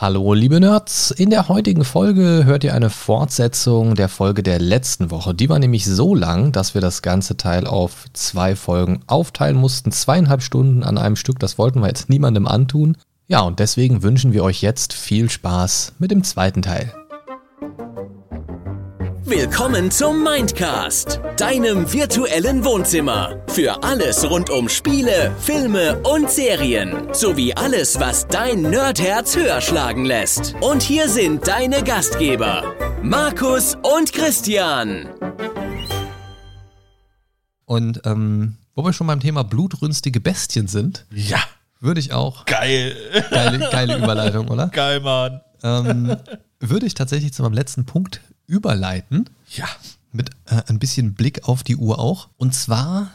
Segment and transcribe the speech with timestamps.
[0.00, 5.10] Hallo liebe Nerds, in der heutigen Folge hört ihr eine Fortsetzung der Folge der letzten
[5.10, 5.34] Woche.
[5.34, 9.90] Die war nämlich so lang, dass wir das ganze Teil auf zwei Folgen aufteilen mussten.
[9.90, 12.96] Zweieinhalb Stunden an einem Stück, das wollten wir jetzt niemandem antun.
[13.26, 16.94] Ja, und deswegen wünschen wir euch jetzt viel Spaß mit dem zweiten Teil.
[19.28, 23.36] Willkommen zum Mindcast, deinem virtuellen Wohnzimmer.
[23.48, 27.12] Für alles rund um Spiele, Filme und Serien.
[27.12, 30.54] Sowie alles, was dein Nerdherz höher schlagen lässt.
[30.62, 35.08] Und hier sind deine Gastgeber, Markus und Christian.
[37.66, 41.40] Und ähm, wo wir schon beim Thema blutrünstige Bestien sind, Ja,
[41.80, 42.46] würde ich auch.
[42.46, 42.96] geil.
[43.30, 44.68] Geile, geile Überleitung, oder?
[44.68, 45.42] Geil, Mann.
[45.62, 46.16] Ähm,
[46.60, 49.30] würde ich tatsächlich zu meinem letzten Punkt überleiten.
[49.54, 49.68] Ja.
[50.10, 52.28] Mit äh, ein bisschen Blick auf die Uhr auch.
[52.36, 53.12] Und zwar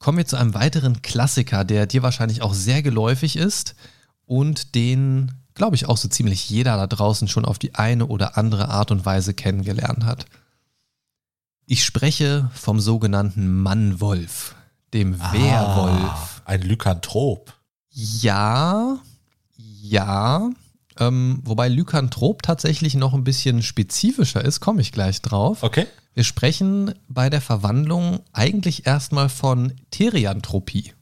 [0.00, 3.76] kommen wir zu einem weiteren Klassiker, der dir wahrscheinlich auch sehr geläufig ist
[4.24, 8.36] und den, glaube ich, auch so ziemlich jeder da draußen schon auf die eine oder
[8.36, 10.26] andere Art und Weise kennengelernt hat.
[11.66, 14.54] Ich spreche vom sogenannten Mannwolf,
[14.94, 15.20] dem.
[15.20, 17.52] Ah, ein Lykanthrop.
[17.90, 18.98] Ja,
[19.56, 20.50] ja.
[20.98, 25.62] Ähm, wobei Lykanthrop tatsächlich noch ein bisschen spezifischer ist, komme ich gleich drauf.
[25.62, 25.86] Okay.
[26.14, 30.92] Wir sprechen bei der Verwandlung eigentlich erstmal von Therianthropie,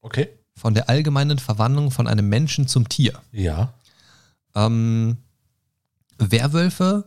[0.00, 0.28] Okay.
[0.56, 3.12] von der allgemeinen Verwandlung von einem Menschen zum Tier.
[3.32, 3.74] Ja.
[4.54, 5.18] Ähm,
[6.18, 7.04] Werwölfe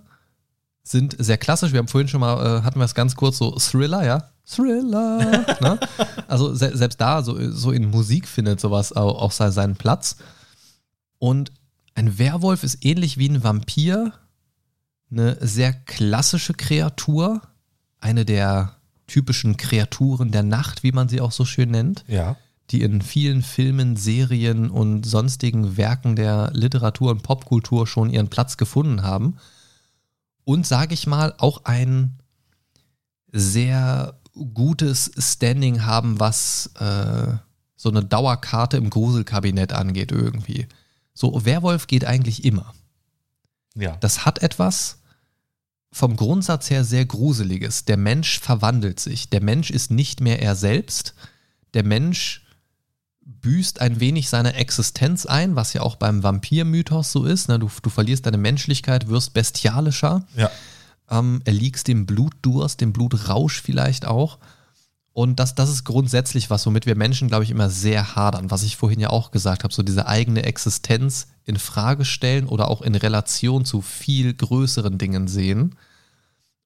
[0.83, 1.71] sind sehr klassisch.
[1.71, 4.29] Wir haben vorhin schon mal, äh, hatten wir es ganz kurz so Thriller, ja?
[4.47, 5.17] Thriller.
[5.61, 5.79] ne?
[6.27, 10.17] Also se selbst da, so, so in Musik findet sowas auch, auch se- seinen Platz.
[11.17, 11.51] Und
[11.95, 14.13] ein Werwolf ist ähnlich wie ein Vampir
[15.09, 17.41] eine sehr klassische Kreatur,
[17.99, 18.75] eine der
[19.07, 22.35] typischen Kreaturen der Nacht, wie man sie auch so schön nennt Ja.
[22.71, 28.57] die in vielen Filmen, Serien und sonstigen Werken der Literatur und Popkultur schon ihren Platz
[28.57, 29.37] gefunden haben.
[30.43, 32.19] Und sage ich mal, auch ein
[33.31, 34.19] sehr
[34.53, 37.35] gutes Standing haben, was äh,
[37.75, 40.67] so eine Dauerkarte im Gruselkabinett angeht irgendwie.
[41.15, 42.73] So, Werwolf geht eigentlich immer.
[43.73, 43.95] Ja.
[43.97, 44.99] Das hat etwas
[45.91, 47.85] vom Grundsatz her sehr Gruseliges.
[47.85, 49.29] Der Mensch verwandelt sich.
[49.29, 51.15] Der Mensch ist nicht mehr er selbst.
[51.73, 52.45] Der Mensch
[53.21, 57.47] büßt ein wenig seine Existenz ein, was ja auch beim Vampir-Mythos so ist.
[57.47, 57.57] Ne?
[57.59, 60.51] Du, du verlierst deine Menschlichkeit, wirst bestialischer, Ja.
[61.09, 64.37] ähm, erliegst dem Blutdurst, dem Blutrausch vielleicht auch.
[65.15, 68.63] Und das, das ist grundsätzlich was, womit wir Menschen, glaube ich, immer sehr hadern, was
[68.63, 72.81] ich vorhin ja auch gesagt habe, so diese eigene Existenz in Frage stellen oder auch
[72.81, 75.75] in Relation zu viel größeren Dingen sehen.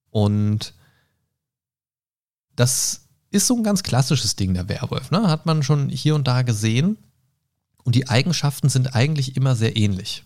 [0.09, 0.73] Und
[2.55, 5.11] das ist so ein ganz klassisches Ding, der Werwolf.
[5.11, 5.27] Ne?
[5.27, 6.97] Hat man schon hier und da gesehen.
[7.83, 10.23] Und die Eigenschaften sind eigentlich immer sehr ähnlich.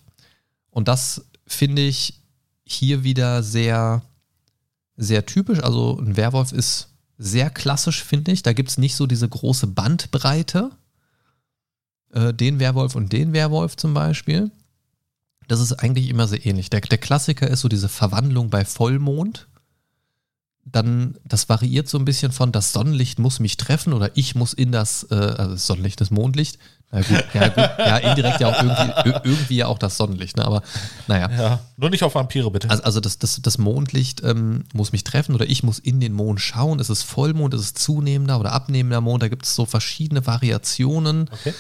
[0.70, 2.22] Und das finde ich
[2.64, 4.02] hier wieder sehr,
[4.96, 5.60] sehr typisch.
[5.60, 6.93] Also ein Werwolf ist
[7.24, 8.44] sehr klassisch, finde ich.
[8.44, 10.72] Da gibt es nicht so diese große Bandbreite.
[12.12, 14.52] Äh, den Werwolf und den Werwolf zum Beispiel.
[15.48, 16.70] Das ist eigentlich immer sehr ähnlich.
[16.70, 19.48] Der, der Klassiker ist so diese Verwandlung bei Vollmond.
[20.66, 24.54] Dann, das variiert so ein bisschen von das Sonnenlicht muss mich treffen oder ich muss
[24.54, 26.58] in das, äh, also das Sonnenlicht, das Mondlicht.
[26.92, 30.38] Na gut, ja, gut, ja, indirekt ja auch irgendwie, ir- irgendwie ja auch das Sonnenlicht,
[30.38, 30.46] ne?
[30.46, 30.62] Aber
[31.08, 31.30] naja.
[31.32, 31.60] Ja.
[31.76, 32.70] Nur nicht auf Vampire, bitte.
[32.70, 36.14] Also, also das, das, das Mondlicht ähm, muss mich treffen oder ich muss in den
[36.14, 36.80] Mond schauen.
[36.80, 39.22] Ist es Vollmond, ist es zunehmender oder abnehmender Mond?
[39.24, 41.30] Da gibt es so verschiedene Variationen.
[41.32, 41.54] okay.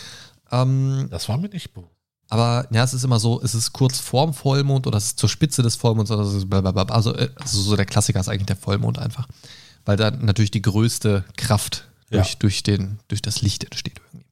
[0.51, 1.89] Ähm, Das war mir nicht bewusst.
[2.33, 5.29] Aber ja, es ist immer so, es ist kurz vorm Vollmond oder es ist zur
[5.29, 6.95] Spitze des Vollmonds oder es ist blablabla.
[6.95, 9.27] Also, äh, also so der Klassiker ist eigentlich der Vollmond einfach.
[9.85, 12.35] Weil da natürlich die größte Kraft durch, Ja.
[12.39, 14.25] durch, den, durch das Licht entsteht irgendwie.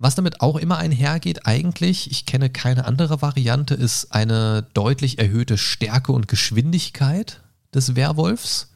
[0.00, 5.56] Was damit auch immer einhergeht, eigentlich, ich kenne keine andere Variante, ist eine deutlich erhöhte
[5.56, 7.40] Stärke und Geschwindigkeit
[7.72, 8.70] des Werwolfs.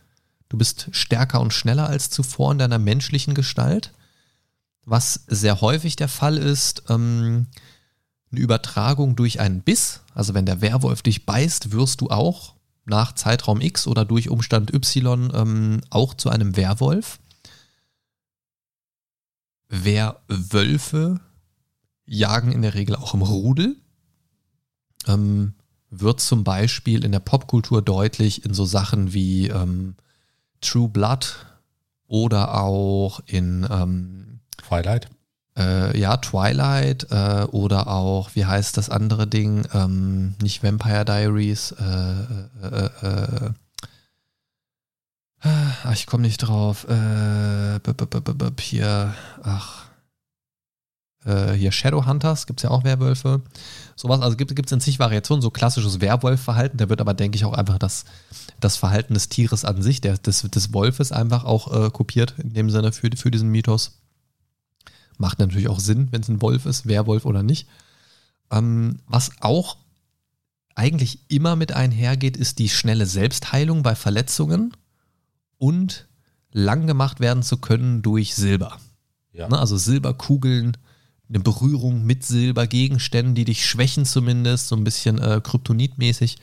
[0.49, 3.93] Du bist stärker und schneller als zuvor in deiner menschlichen Gestalt.
[4.85, 7.47] Was sehr häufig der Fall ist, ähm,
[8.33, 10.01] eine Übertragung durch einen Biss.
[10.15, 12.55] Also wenn der Werwolf dich beißt, wirst du auch
[12.85, 17.21] nach Zeitraum X oder durch Umstand Y ähm, auch zu einem Werwolf.
[19.69, 21.21] Werwölfe
[22.05, 23.77] jagen in der Regel auch im Rudel.
[25.07, 25.55] Ähm,
[25.91, 29.95] wird zum Beispiel in der Popkultur deutlich in so Sachen wie ähm,
[30.61, 31.47] True Blood
[32.07, 35.09] oder auch in ähm, Twilight.
[35.57, 39.67] Äh, ja, Twilight äh, oder auch, wie heißt das andere Ding?
[39.75, 41.73] Ähm, nicht Vampire Diaries.
[41.73, 42.23] Äh,
[42.63, 43.51] äh, äh,
[45.43, 45.49] äh,
[45.85, 46.87] ach, ich komme nicht drauf.
[46.87, 46.97] B
[48.61, 49.87] hier, ach.
[51.25, 53.43] hier Shadowhunters, gibt es ja auch Werwölfe.
[53.95, 56.79] Sowas, also gibt es in zig Variationen, so klassisches Werwolf-Verhalten.
[56.79, 58.05] Da wird aber, denke ich, auch einfach das,
[58.61, 62.71] das Verhalten des Tieres an sich, der, des, des Wolfes einfach auch kopiert, in dem
[62.71, 64.02] Sinne für, für diesen Mythos.
[65.23, 67.69] Macht natürlich auch Sinn, wenn es ein Wolf ist, Werwolf oder nicht.
[68.51, 69.77] Ähm, was auch
[70.75, 74.77] eigentlich immer mit einhergeht, ist die schnelle Selbstheilung bei Verletzungen
[75.59, 76.09] und
[76.51, 78.79] lang gemacht werden zu können durch Silber.
[79.33, 79.49] Ja.
[79.49, 80.77] Ne, also Silberkugeln,
[81.29, 86.39] eine Berührung mit Silbergegenständen, die dich schwächen zumindest, so ein bisschen äh, kryptonitmäßig.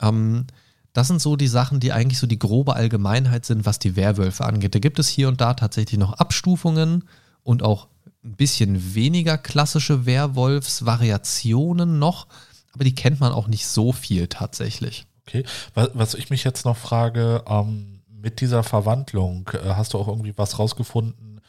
[0.00, 0.46] Ähm,
[0.92, 4.44] das sind so die Sachen, die eigentlich so die grobe Allgemeinheit sind, was die Werwölfe
[4.44, 4.74] angeht.
[4.74, 7.04] Da gibt es hier und da tatsächlich noch Abstufungen
[7.44, 7.88] und auch
[8.24, 12.26] ein bisschen weniger klassische Werwolfs-Variationen noch,
[12.72, 15.06] aber die kennt man auch nicht so viel tatsächlich.
[15.26, 15.44] Okay.
[15.74, 20.08] Was, was ich mich jetzt noch frage, ähm, mit dieser Verwandlung, äh, hast du auch
[20.08, 21.40] irgendwie was rausgefunden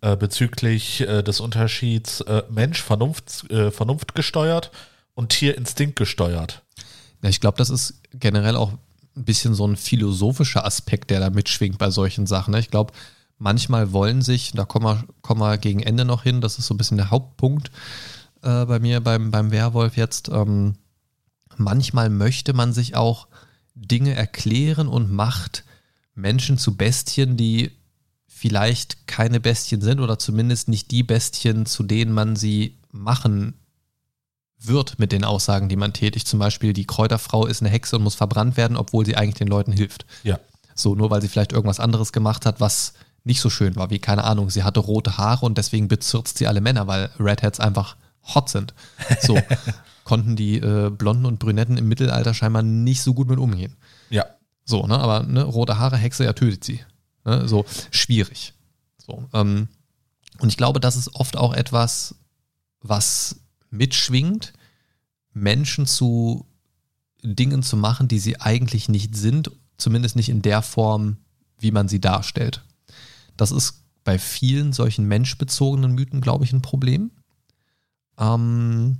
[0.00, 4.70] äh, bezüglich äh, des Unterschieds äh, Mensch Vernunft, äh, Vernunft gesteuert
[5.14, 6.62] und Tier Instinkt gesteuert?
[7.22, 8.72] Ja, ich glaube, das ist generell auch
[9.14, 12.52] ein bisschen so ein philosophischer Aspekt, der da mitschwingt bei solchen Sachen.
[12.52, 12.60] ne?
[12.60, 12.92] Ich glaube,
[13.42, 16.74] manchmal wollen sich, da kommen wir, kommen wir gegen Ende noch hin, das ist so
[16.74, 17.70] ein bisschen der Hauptpunkt
[18.42, 20.28] äh, bei mir beim, beim Werwolf jetzt.
[20.28, 20.74] Ähm,
[21.56, 23.26] manchmal möchte man sich auch
[23.74, 25.64] Dinge erklären und macht
[26.14, 27.72] Menschen zu Bestien, die
[28.28, 33.54] vielleicht keine Bestien sind oder zumindest nicht die Bestien, zu denen man sie machen
[34.58, 36.28] wird mit den Aussagen, die man tätigt.
[36.28, 39.48] Zum Beispiel, die Kräuterfrau ist eine Hexe und muss verbrannt werden, obwohl sie eigentlich den
[39.48, 40.06] Leuten hilft.
[40.22, 40.38] Ja.
[40.76, 43.98] So, nur weil sie vielleicht irgendwas anderes gemacht hat, was nicht so schön war, wie,
[43.98, 47.96] keine Ahnung, sie hatte rote Haare und deswegen bezirzt sie alle Männer, weil Redheads einfach
[48.34, 48.74] hot sind.
[49.20, 49.38] So,
[50.04, 53.76] konnten die äh, Blonden und Brünetten im Mittelalter scheinbar nicht so gut mit umgehen.
[54.10, 54.26] Ja.
[54.64, 56.80] So, ne, aber ne, rote Haare, Hexe, er tötet sie.
[57.24, 58.54] Ne, so, schwierig.
[58.98, 59.68] So, ähm,
[60.38, 62.16] und ich glaube, das ist oft auch etwas,
[62.80, 63.40] was
[63.70, 64.52] mitschwingt,
[65.32, 66.46] Menschen zu
[67.22, 71.18] Dingen zu machen, die sie eigentlich nicht sind, zumindest nicht in der Form,
[71.58, 72.64] wie man sie darstellt.
[73.36, 77.10] Das ist bei vielen solchen menschbezogenen Mythen, glaube ich, ein Problem.
[78.18, 78.98] Ähm,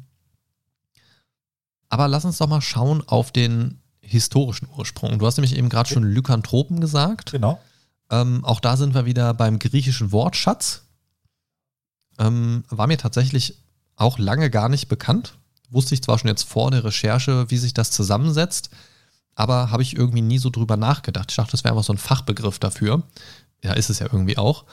[1.88, 5.19] aber lass uns doch mal schauen auf den historischen Ursprung.
[5.19, 7.32] Du hast nämlich eben gerade schon Lykanthropen gesagt.
[7.32, 7.61] Genau.
[8.11, 10.84] Ähm, auch da sind wir wieder beim griechischen Wortschatz.
[12.19, 13.58] Ähm, war mir tatsächlich
[13.96, 15.38] auch lange gar nicht bekannt.
[15.70, 18.70] Wusste ich zwar schon jetzt vor der Recherche, wie sich das zusammensetzt,
[19.34, 21.31] aber habe ich irgendwie nie so drüber nachgedacht.
[21.31, 23.02] Ich dachte, das wäre einfach so ein Fachbegriff dafür.
[23.62, 24.64] Ja, ist es ja irgendwie auch.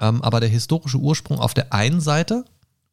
[0.00, 2.44] Ähm, aber der historische Ursprung auf der einen Seite,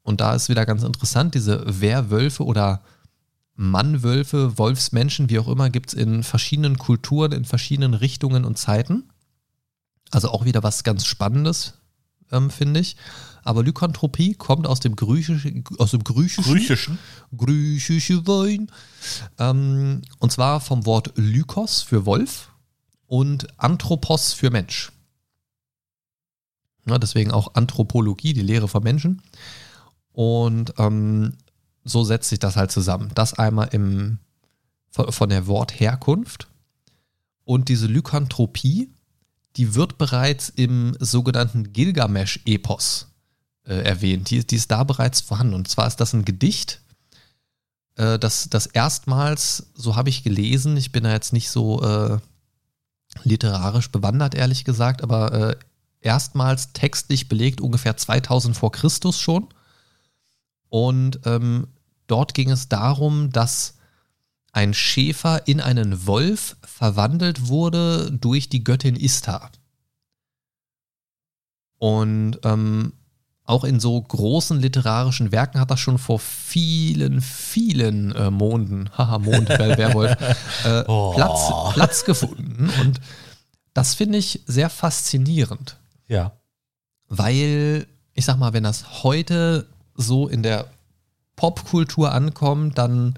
[0.04, 2.82] und da ist wieder ganz interessant, diese Werwölfe oder
[3.56, 9.10] Mannwölfe, Wolfsmenschen, wie auch immer, gibt es in verschiedenen Kulturen, in verschiedenen Richtungen und Zeiten.
[10.10, 11.76] Also auch wieder was ganz Spannendes,
[12.32, 12.96] ähm, finde ich.
[13.44, 17.00] Aber Lykanthropie kommt aus dem Griechischen, aus dem Griechischen, Griechischen.
[17.36, 18.72] griechische Wein.
[19.40, 22.50] Ähm, und zwar vom Wort Lykos für Wolf
[23.08, 24.92] und Anthropos für Mensch.
[26.86, 29.22] Ja, deswegen auch Anthropologie, die Lehre von Menschen.
[30.12, 31.38] Und ähm,
[31.84, 33.12] so setzt sich das halt zusammen.
[33.16, 34.20] Das einmal im,
[34.90, 36.48] von, von der Wortherkunft.
[37.44, 38.90] Und diese Lykanthropie,
[39.58, 43.08] die wird bereits im sogenannten Gilgamesch-Epos
[43.66, 44.30] äh, erwähnt.
[44.30, 45.54] Die, die ist da bereits vorhanden.
[45.54, 46.82] Und zwar ist das ein Gedicht,
[47.96, 52.18] äh, das, das erstmals, so habe ich gelesen, ich bin da jetzt nicht so äh,
[53.24, 55.56] literarisch bewandert, ehrlich gesagt, aber äh,
[56.02, 59.48] erstmals textlich belegt ungefähr 2000 vor Christus schon.
[60.70, 61.68] Und ähm,
[62.08, 63.76] dort ging es darum, dass
[64.52, 69.52] ein Schäfer in einen Wolf verwandelt wurde durch die Göttin Istar.
[71.78, 72.94] Und ähm,
[73.46, 79.20] auch in so großen literarischen Werken hat das schon vor vielen, vielen äh, Monden, haha,
[79.20, 80.16] Mond, Werwolf,
[80.66, 81.14] äh, Oh.
[81.14, 82.70] Platz, Platz gefunden.
[82.82, 83.00] Und
[83.74, 85.81] das finde ich sehr faszinierend
[86.12, 86.34] Ja.
[87.08, 89.66] weil ich sag mal, wenn das heute
[89.96, 90.68] so in der
[91.38, 93.18] Popkultur ankommt, dann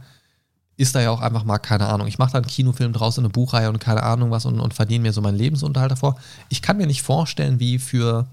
[0.77, 2.07] ist da ja auch einfach mal keine Ahnung.
[2.07, 5.01] Ich mache da einen Kinofilm draus, eine Buchreihe und keine Ahnung was und, und verdiene
[5.01, 6.19] mir so meinen Lebensunterhalt davor.
[6.49, 8.27] Ich kann mir nicht vorstellen, wie für,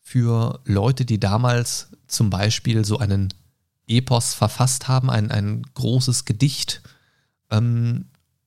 [0.00, 3.32] für Leute, die damals zum Beispiel so einen
[3.86, 6.82] Epos verfasst haben, ein, ein großes Gedicht,
[7.50, 8.06] ähm,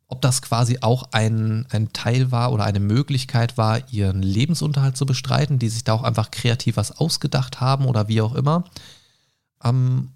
[0.10, 5.06] ob das quasi auch ein, ein Teil war oder eine Möglichkeit war, ihren Lebensunterhalt zu
[5.06, 8.64] bestreiten, die sich da auch einfach kreativ was ausgedacht haben oder wie auch immer.
[9.64, 10.10] Ähm,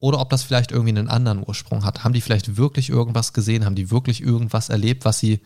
[0.00, 2.04] oder ob das vielleicht irgendwie einen anderen Ursprung hat.
[2.04, 3.64] Haben die vielleicht wirklich irgendwas gesehen?
[3.64, 5.40] Haben die wirklich irgendwas erlebt, was sie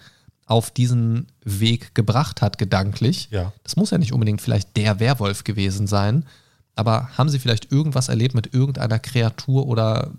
[0.46, 3.28] auf diesen Weg gebracht hat, gedanklich?
[3.30, 3.52] Ja.
[3.62, 6.26] Das muss ja nicht unbedingt vielleicht der Werwolf gewesen sein,
[6.74, 10.10] aber haben Sie vielleicht irgendwas erlebt mit irgendeiner Kreatur oder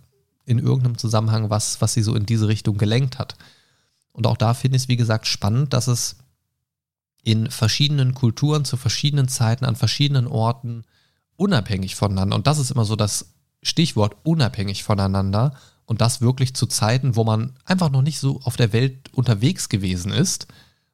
[0.45, 3.35] in irgendeinem Zusammenhang, was, was Sie so in diese Richtung gelenkt hat?
[4.11, 6.17] Und auch da finde ich es, wie gesagt, spannend, dass es
[7.23, 10.83] in verschiedenen Kulturen zu verschiedenen Zeiten an verschiedenen Orten
[11.35, 15.53] unabhängig voneinander, und das ist immer so das Stichwort unabhängig voneinander,
[15.85, 19.69] und das wirklich zu Zeiten, wo man einfach noch nicht so auf der Welt unterwegs
[19.69, 20.47] gewesen ist.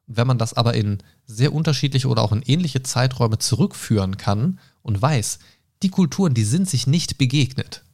[0.06, 5.02] Wenn man das aber in sehr unterschiedliche oder auch in ähnliche Zeiträume zurückführen kann und
[5.02, 5.40] weiß,
[5.84, 7.86] die Kulturen, die sind sich nicht begegnet.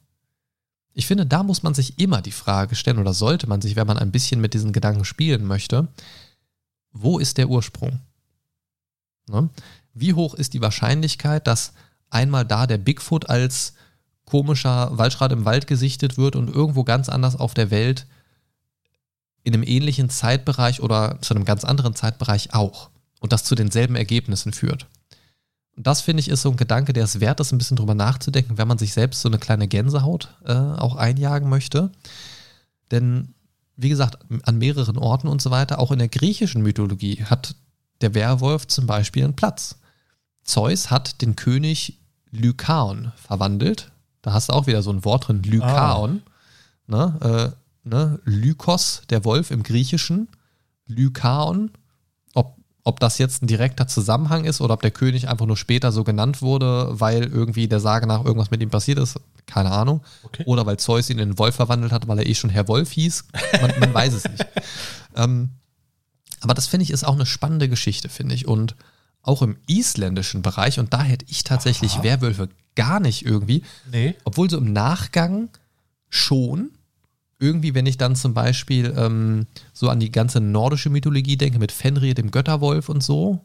[0.98, 3.86] Ich finde, da muss man sich immer die Frage stellen oder sollte man sich, wenn
[3.86, 5.86] man ein bisschen mit diesen Gedanken spielen möchte,
[6.90, 8.00] wo ist der Ursprung?
[9.28, 9.48] Ne?
[9.94, 11.72] Wie hoch ist die Wahrscheinlichkeit, dass
[12.10, 13.74] einmal da der Bigfoot als
[14.24, 18.08] komischer Waldschrat im Wald gesichtet wird und irgendwo ganz anders auf der Welt
[19.44, 22.90] in einem ähnlichen Zeitbereich oder zu einem ganz anderen Zeitbereich auch
[23.20, 24.88] und das zu denselben Ergebnissen führt.
[25.78, 27.94] Und das finde ich ist so ein Gedanke, der es wert ist, ein bisschen drüber
[27.94, 31.92] nachzudenken, wenn man sich selbst so eine kleine Gänsehaut äh, auch einjagen möchte.
[32.90, 33.32] Denn,
[33.76, 37.54] wie gesagt, an mehreren Orten und so weiter, auch in der griechischen Mythologie hat
[38.00, 39.76] der Werwolf zum Beispiel einen Platz.
[40.42, 42.00] Zeus hat den König
[42.32, 43.92] Lykaon verwandelt,
[44.22, 46.22] da hast du auch wieder so ein Wort drin, Lykaon.
[46.26, 46.30] Ah.
[46.88, 47.54] Ne,
[47.84, 50.26] äh, ne, Lykos, der Wolf im Griechischen.
[50.88, 51.70] Lykaon.
[52.88, 56.04] Ob, das jetzt ein direkter Zusammenhang ist oder ob der König einfach nur später so
[56.04, 60.02] genannt wurde, weil irgendwie der Sage nach irgendwas mit ihm passiert ist, keine Ahnung.
[60.22, 60.44] Okay.
[60.46, 62.92] Oder weil Zeus ihn in den Wolf verwandelt hat, weil er eh schon Herr Wolf
[62.92, 63.24] hieß.
[63.60, 64.46] Man, man weiß es nicht.
[65.16, 65.50] Ähm,
[66.40, 68.46] aber das finde ich ist auch eine spannende Geschichte, finde ich.
[68.46, 68.76] Und
[69.22, 72.04] auch im isländischen Bereich, und da hätte ich tatsächlich Aha.
[72.04, 73.64] Werwölfe gar nicht irgendwie.
[73.90, 74.14] Nee.
[74.24, 75.48] Obwohl so im Nachgang
[76.08, 76.70] schon.
[77.40, 81.72] Irgendwie, wenn ich dann zum Beispiel ähm, so an die ganze nordische Mythologie denke, mit
[81.72, 83.40] Fenrir, dem Götterwolf und so,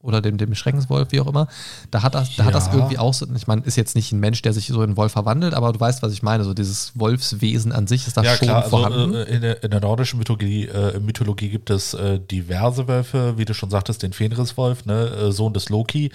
[0.00, 1.48] oder dem, dem Schreckenswolf, wie auch immer,
[1.90, 4.20] da hat das, da hat das irgendwie auch so, ich meine, ist jetzt nicht ein
[4.20, 6.54] Mensch, der sich so in einen Wolf verwandelt, aber du weißt, was ich meine, so
[6.54, 9.16] dieses Wolfswesen an sich ist da ja, schon klar, also, vorhanden.
[9.16, 13.44] Also, in, der, in der nordischen Mythologie, äh, Mythologie gibt es äh, diverse Wölfe, wie
[13.44, 16.12] du schon sagtest, den Fenriswolf, ne, äh, Sohn des Loki,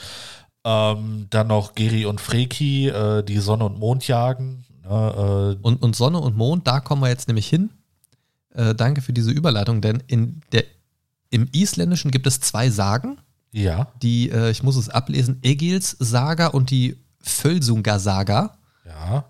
[0.65, 4.63] ähm, dann noch Geri und Freki, äh, die Sonne und Mond jagen.
[4.83, 7.71] Ne, äh, und, und Sonne und Mond, da kommen wir jetzt nämlich hin.
[8.49, 10.65] Äh, danke für diese Überleitung, denn in der,
[11.29, 13.17] im Isländischen gibt es zwei Sagen.
[13.51, 13.87] Ja.
[14.01, 18.57] Die, äh, ich muss es ablesen, Egils Saga und die Völsunga Saga.
[18.85, 19.25] Ja.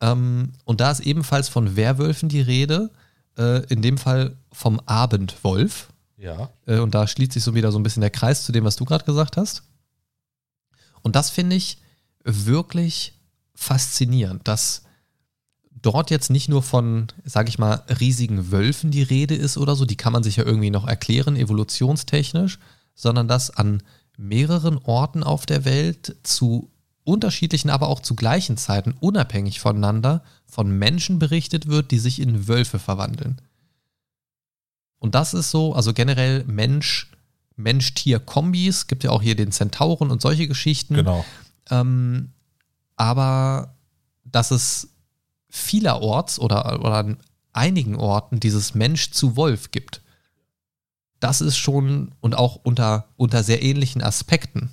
[0.00, 2.90] Ähm, und da ist ebenfalls von Werwölfen die Rede.
[3.38, 5.88] Äh, in dem Fall vom Abendwolf.
[6.16, 6.50] Ja.
[6.66, 8.76] Äh, und da schließt sich so wieder so ein bisschen der Kreis zu dem, was
[8.76, 9.62] du gerade gesagt hast.
[11.02, 11.78] Und das finde ich
[12.24, 13.18] wirklich
[13.54, 14.82] faszinierend, dass
[15.82, 19.84] dort jetzt nicht nur von, sage ich mal, riesigen Wölfen die Rede ist oder so,
[19.84, 22.58] die kann man sich ja irgendwie noch erklären, evolutionstechnisch,
[22.94, 23.82] sondern dass an
[24.16, 26.70] mehreren Orten auf der Welt zu
[27.04, 32.46] unterschiedlichen, aber auch zu gleichen Zeiten, unabhängig voneinander, von Menschen berichtet wird, die sich in
[32.46, 33.40] Wölfe verwandeln.
[34.98, 37.10] Und das ist so, also generell Mensch,
[37.56, 40.94] Mensch-Tier-Kombis, gibt ja auch hier den Zentauren und solche Geschichten.
[40.94, 41.24] Genau.
[41.70, 42.32] Ähm,
[42.96, 43.74] aber
[44.24, 44.88] dass es
[45.50, 47.18] vielerorts oder, oder an
[47.52, 50.00] einigen Orten dieses Mensch zu Wolf gibt,
[51.18, 54.70] das ist schon und auch unter, unter sehr ähnlichen Aspekten.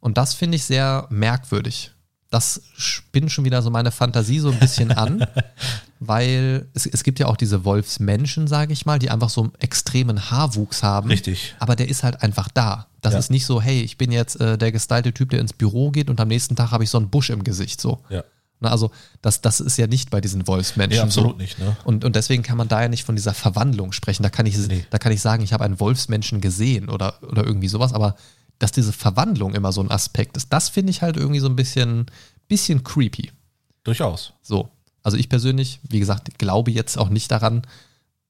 [0.00, 1.92] Und das finde ich sehr merkwürdig
[2.30, 5.26] das spinnt schon wieder so meine Fantasie so ein bisschen an,
[6.00, 9.54] weil es, es gibt ja auch diese Wolfsmenschen, sage ich mal, die einfach so einen
[9.60, 11.08] extremen Haarwuchs haben.
[11.08, 11.54] Richtig.
[11.58, 12.86] Aber der ist halt einfach da.
[13.00, 13.18] Das ja.
[13.18, 16.10] ist nicht so, hey, ich bin jetzt äh, der gestylte Typ, der ins Büro geht
[16.10, 17.80] und am nächsten Tag habe ich so einen Busch im Gesicht.
[17.80, 18.02] So.
[18.10, 18.24] Ja.
[18.60, 18.90] Na, also
[19.22, 20.96] das, das ist ja nicht bei diesen Wolfsmenschen.
[20.96, 21.36] Ja, absolut so.
[21.36, 21.58] nicht.
[21.58, 21.76] Ne?
[21.84, 24.22] Und, und deswegen kann man da ja nicht von dieser Verwandlung sprechen.
[24.22, 24.84] Da kann ich, nee.
[24.90, 28.16] da kann ich sagen, ich habe einen Wolfsmenschen gesehen oder, oder irgendwie sowas, aber
[28.58, 31.56] dass diese Verwandlung immer so ein Aspekt ist, das finde ich halt irgendwie so ein
[31.56, 32.06] bisschen,
[32.48, 33.30] bisschen creepy.
[33.84, 34.32] Durchaus.
[34.42, 34.68] So.
[35.04, 37.62] Also ich persönlich, wie gesagt, glaube jetzt auch nicht daran,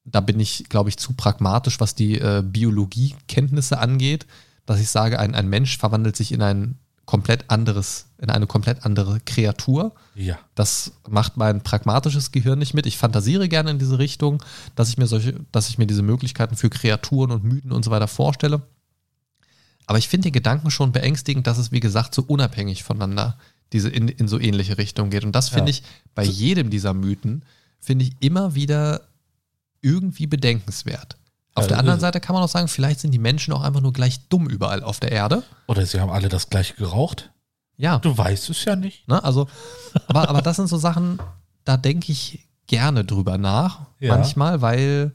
[0.05, 4.27] da bin ich, glaube ich, zu pragmatisch, was die äh, Biologiekenntnisse angeht,
[4.67, 8.85] dass ich sage, ein, ein Mensch verwandelt sich in ein komplett anderes, in eine komplett
[8.85, 9.95] andere Kreatur.
[10.15, 10.39] Ja.
[10.55, 12.85] Das macht mein pragmatisches Gehirn nicht mit.
[12.85, 14.43] Ich fantasiere gerne in diese Richtung,
[14.75, 17.91] dass ich mir solche, dass ich mir diese Möglichkeiten für Kreaturen und Mythen und so
[17.91, 18.61] weiter vorstelle.
[19.87, 23.39] Aber ich finde den Gedanken schon beängstigend, dass es, wie gesagt, so unabhängig voneinander
[23.73, 25.25] diese in, in so ähnliche Richtung geht.
[25.25, 25.79] Und das finde ja.
[25.79, 25.83] ich
[26.15, 27.43] bei jedem dieser Mythen,
[27.81, 29.01] finde ich immer wieder
[29.81, 31.17] irgendwie bedenkenswert.
[31.59, 33.93] Auf der anderen Seite kann man auch sagen, vielleicht sind die Menschen auch einfach nur
[33.93, 35.43] gleich dumm überall auf der Erde.
[35.67, 37.31] Oder sie haben alle das gleiche geraucht.
[37.77, 37.99] Ja.
[37.99, 39.07] Du weißt es ja nicht.
[39.09, 39.23] Ne?
[39.23, 39.49] Also,
[40.09, 41.21] aber, aber das sind so Sachen,
[41.65, 44.15] da denke ich gerne drüber nach, ja.
[44.15, 45.13] manchmal, weil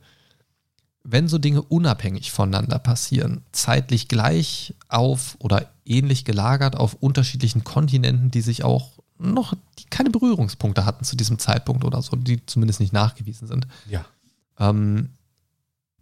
[1.04, 8.32] wenn so Dinge unabhängig voneinander passieren, zeitlich gleich auf oder ähnlich gelagert auf unterschiedlichen Kontinenten,
[8.32, 12.80] die sich auch noch die keine Berührungspunkte hatten zu diesem Zeitpunkt oder so, die zumindest
[12.80, 13.68] nicht nachgewiesen sind.
[13.90, 14.06] Ja.
[14.58, 15.10] Ähm,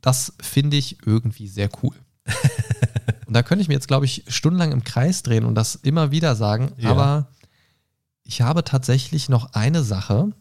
[0.02, 1.96] das finde ich irgendwie sehr cool.
[3.28, 6.12] und da könnte ich mir jetzt, glaube ich, stundenlang im Kreis drehen und das immer
[6.12, 6.92] wieder sagen, Ja.
[6.92, 7.28] aber
[8.24, 10.32] ich habe tatsächlich noch eine Sache.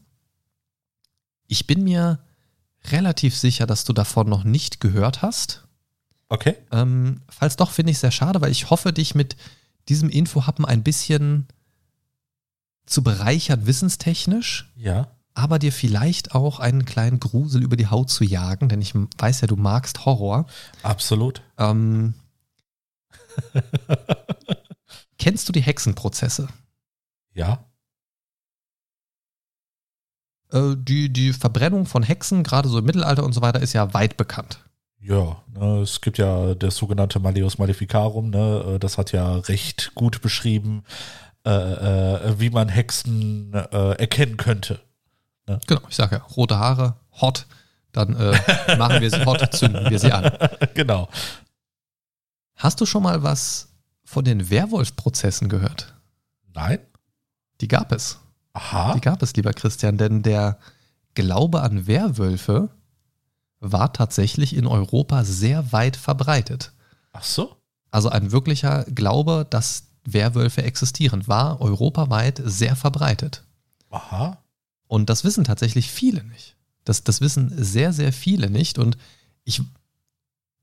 [1.46, 2.20] Ich bin mir
[2.90, 5.66] relativ sicher, dass du davon noch nicht gehört hast.
[6.28, 6.56] Okay.
[6.70, 9.36] Ähm, falls doch, finde ich es sehr schade, weil ich hoffe, dich mit
[9.88, 11.48] diesem Infohappen ein bisschen
[12.86, 15.08] zu bereichern, wissenstechnisch, Ja.
[15.40, 19.40] Aber dir vielleicht auch einen kleinen Grusel über die Haut zu jagen, denn ich weiß
[19.40, 20.46] ja, du magst Horror.
[20.82, 21.42] Absolut.
[21.58, 22.14] Ähm,
[25.18, 26.48] kennst du die Hexenprozesse?
[27.34, 27.64] Ja.
[30.52, 33.94] Äh, die, die Verbrennung von Hexen, gerade so im Mittelalter und so weiter, ist ja
[33.94, 34.60] weit bekannt.
[35.02, 39.92] Ja, ne, es gibt ja das sogenannte Malleus Maleficarum, ne, äh, das hat ja recht
[39.94, 40.84] gut beschrieben,
[41.46, 44.80] äh, äh, wie man Hexen äh, erkennen könnte.
[45.66, 47.46] Genau, ich sage ja, rote Haare, hot,
[47.92, 50.30] dann äh, machen wir sie hot, zünden wir sie an.
[50.74, 51.08] genau.
[52.56, 53.68] Hast du schon mal was
[54.04, 55.94] von den Werwolf-Prozessen gehört?
[56.54, 56.78] Nein?
[57.60, 58.18] Die gab es.
[58.52, 58.94] Aha.
[58.94, 60.58] Die gab es, lieber Christian, denn der
[61.14, 62.70] Glaube an Werwölfe
[63.60, 66.72] war tatsächlich in Europa sehr weit verbreitet.
[67.12, 67.56] Ach so?
[67.90, 73.44] Also ein wirklicher Glaube, dass Werwölfe existieren, war europaweit sehr verbreitet.
[73.90, 74.38] Aha.
[74.90, 76.56] Und das wissen tatsächlich viele nicht.
[76.82, 78.76] Das, das wissen sehr, sehr viele nicht.
[78.76, 78.98] Und
[79.44, 79.62] ich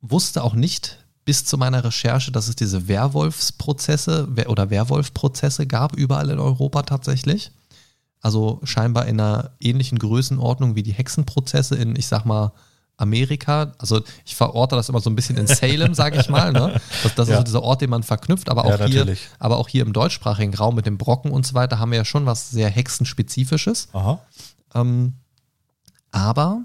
[0.02, 5.96] wusste auch nicht bis zu meiner Recherche, dass es diese Werwolfsprozesse Wer- oder Werwolfprozesse gab,
[5.96, 7.52] überall in Europa tatsächlich.
[8.20, 12.52] Also scheinbar in einer ähnlichen Größenordnung wie die Hexenprozesse in, ich sag mal,
[12.98, 13.74] Amerika.
[13.78, 16.52] Also ich verorte das immer so ein bisschen in Salem, sage ich mal.
[16.52, 16.82] Ne?
[17.04, 17.38] Das, das ist Ja.
[17.38, 19.28] so dieser Ort, den man verknüpft, aber Ja, auch hier, natürlich.
[19.40, 22.06] aber auch hier im deutschsprachigen Raum mit dem Brocken und so weiter haben wir ja
[22.06, 23.90] schon was sehr Hexenspezifisches.
[24.74, 25.14] Ähm,
[26.12, 26.64] aber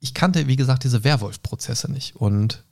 [0.00, 2.16] ich kannte, wie gesagt, diese Werwolf-Prozesse nicht.
[2.16, 2.64] Und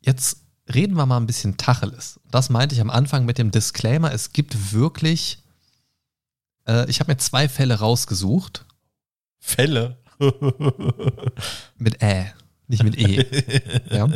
[0.00, 0.38] jetzt
[0.72, 2.20] reden wir mal ein bisschen Tacheles.
[2.30, 4.12] Das meinte ich am Anfang mit dem Disclaimer.
[4.12, 5.42] Es gibt wirklich,
[6.66, 8.66] äh, ich habe mir zwei Fälle rausgesucht.
[9.38, 9.98] Fälle.
[11.78, 12.26] Mit Ä,
[12.66, 13.24] nicht mit E.
[13.90, 14.08] ja.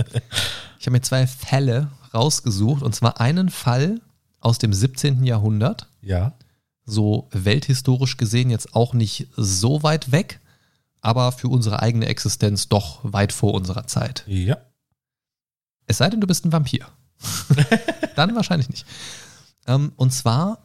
[0.79, 2.83] Ich habe mir zwei Fälle rausgesucht.
[2.83, 4.01] Und zwar einen Fall
[4.41, 5.25] aus dem 17.
[5.25, 5.89] Jahrhundert.
[6.03, 6.35] ja.
[6.85, 10.41] so welthistorisch gesehen jetzt auch nicht so weit weg,
[11.01, 14.25] aber für unsere eigene Existenz doch weit vor unserer Zeit.
[14.27, 14.57] Ja.
[15.87, 16.87] Es sei denn, du bist ein Vampir.
[18.17, 18.87] Dann wahrscheinlich nicht.
[19.67, 20.65] Ähm, und zwar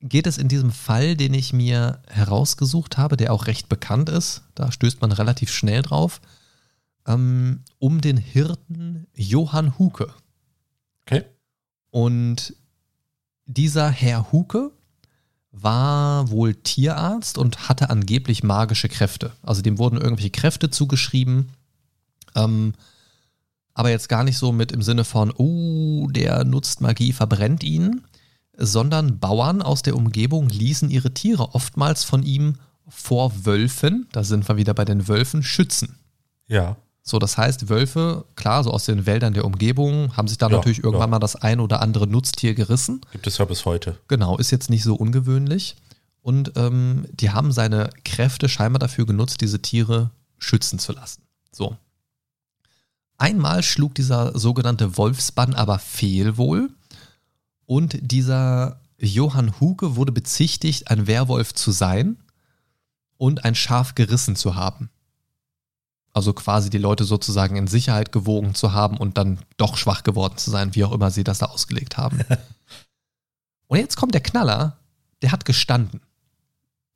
[0.00, 4.42] geht es in diesem Fall, den ich mir herausgesucht habe, der auch recht bekannt ist,
[4.54, 6.20] da stößt man relativ schnell drauf,
[7.06, 10.12] ähm, um den Hirten Johann Huke.
[11.02, 11.24] Okay.
[11.90, 12.54] Und
[13.46, 14.72] dieser Herr Huke
[15.50, 19.32] war wohl Tierarzt und hatte angeblich magische Kräfte.
[19.42, 21.48] Also dem wurden irgendwelche Kräfte zugeschrieben.
[22.36, 22.74] Ähm,
[23.74, 28.02] aber jetzt gar nicht so mit im Sinne von, oh, der nutzt Magie, verbrennt ihn,
[28.58, 32.56] sondern Bauern aus der Umgebung ließen ihre Tiere oftmals von ihm
[32.88, 35.96] vor Wölfen, da sind wir wieder bei den Wölfen, schützen.
[36.46, 36.76] Ja.
[37.02, 40.56] So, das heißt, Wölfe, klar, so aus den Wäldern der Umgebung, haben sich da Ja,
[40.56, 41.12] natürlich irgendwann ja.
[41.12, 43.00] mal das ein oder andere Nutztier gerissen.
[43.12, 43.98] Gibt es ja bis heute.
[44.08, 45.76] Genau, ist jetzt nicht so ungewöhnlich.
[46.20, 51.22] Und ähm, die haben seine Kräfte scheinbar dafür genutzt, diese Tiere schützen zu lassen.
[51.50, 51.76] So.
[53.16, 56.70] Einmal schlug dieser sogenannte Wolfsbann aber fehl wohl.
[57.68, 62.16] Und dieser Johann Huke wurde bezichtigt, ein Werwolf zu sein
[63.18, 64.88] und ein Schaf gerissen zu haben.
[66.14, 70.38] Also quasi die Leute sozusagen in Sicherheit gewogen zu haben und dann doch schwach geworden
[70.38, 72.20] zu sein, wie auch immer sie das da ausgelegt haben.
[73.66, 74.78] und jetzt kommt der Knaller,
[75.20, 76.00] der hat gestanden.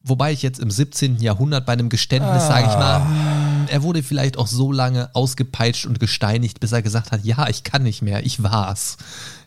[0.00, 1.20] Wobei ich jetzt im 17.
[1.20, 2.48] Jahrhundert bei einem Geständnis, Ah.
[2.48, 6.83] sage ich mal, hm, er wurde vielleicht auch so lange ausgepeitscht und gesteinigt, bis er
[6.83, 8.96] gesagt hat, ja, ich kann nicht mehr, ich war's.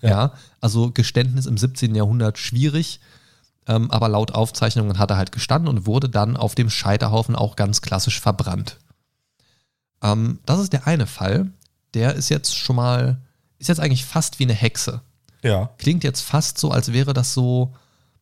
[0.01, 0.31] Ja, Ja.
[0.61, 1.95] also Geständnis im 17.
[1.95, 2.99] Jahrhundert schwierig,
[3.67, 7.55] ähm, aber laut Aufzeichnungen hat er halt gestanden und wurde dann auf dem Scheiterhaufen auch
[7.55, 8.77] ganz klassisch verbrannt.
[10.01, 11.51] Ähm, das ist der eine Fall.
[11.93, 13.17] Der ist jetzt schon mal,
[13.57, 15.01] ist jetzt eigentlich fast wie eine Hexe.
[15.41, 15.69] Ja.
[15.77, 17.73] Klingt jetzt fast so, als wäre das so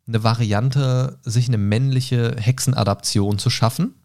[0.07, 3.95] eine Variante, sich eine männliche Hexenadaption zu schaffen.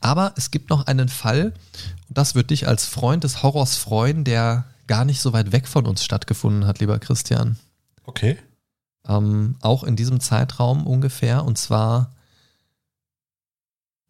[0.00, 1.52] Aber es gibt noch einen Fall,
[2.08, 5.68] und das wird dich als Freund des Horrors freuen, der gar nicht so weit weg
[5.68, 7.56] von uns stattgefunden hat, lieber Christian.
[8.04, 8.38] Okay.
[9.06, 12.12] Ähm, auch in diesem Zeitraum ungefähr, und zwar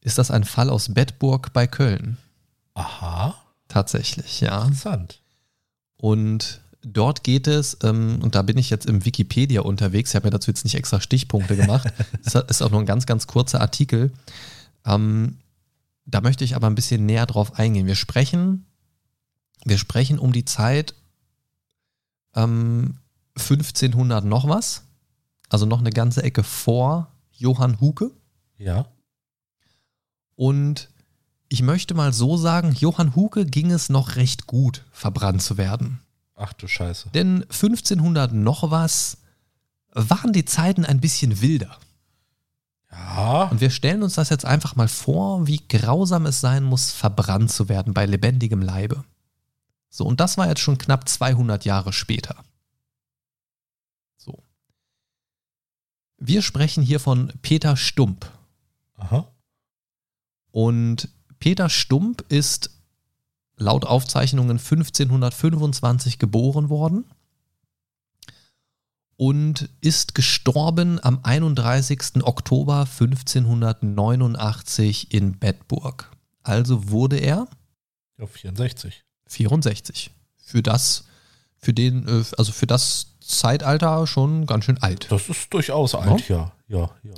[0.00, 2.16] ist das ein Fall aus Bedburg bei Köln.
[2.74, 3.35] Aha,
[3.70, 4.62] Tatsächlich, ja.
[4.64, 5.20] interessant.
[5.96, 10.26] Und dort geht es, ähm, und da bin ich jetzt im Wikipedia unterwegs, ich habe
[10.26, 11.92] mir dazu jetzt nicht extra Stichpunkte gemacht,
[12.24, 14.12] es ist auch nur ein ganz, ganz kurzer Artikel.
[14.85, 15.38] Ähm,
[16.11, 17.87] da möchte ich aber ein bisschen näher drauf eingehen.
[17.87, 18.66] Wir sprechen,
[19.64, 20.94] wir sprechen um die Zeit
[22.35, 22.99] ähm,
[23.37, 24.85] 1500 noch was,
[25.49, 28.11] also noch eine ganze Ecke vor Johann Huke.
[28.59, 28.87] Ja,
[30.37, 30.90] Und
[31.49, 36.01] ich möchte mal so sagen, Johann Huke ging es noch recht gut, verbrannt zu werden.
[36.37, 37.11] ach du Scheiße.
[37.12, 39.18] Denn 1500 noch was
[39.92, 41.79] waren die Zeiten ein bisschen wilder.
[42.92, 46.90] Ja, Und wir stellen uns das jetzt einfach mal vor, wie grausam es sein muss,
[46.90, 49.05] verbrannt zu werden bei lebendigem Leibe.
[49.88, 52.37] So, und das war jetzt schon knapp 200 Jahre später.
[54.16, 54.42] So.
[56.18, 58.31] Wir sprechen hier von Peter Stump.
[58.96, 59.31] aha,
[60.50, 62.70] Und Peter Stump ist
[63.57, 67.05] laut Aufzeichnungen 1525 geboren worden
[69.21, 72.25] und ist gestorben am 31.
[72.25, 76.11] Oktober 1589 in Bedburg.
[76.43, 77.47] Also wurde er
[78.17, 79.05] ja, 64.
[79.27, 80.11] 64.
[80.39, 81.05] Für das,
[81.59, 85.07] für den, äh, also für das Zeitalter schon ganz schön alt.
[85.11, 87.13] Das ist durchaus alt, ja, ja, ja.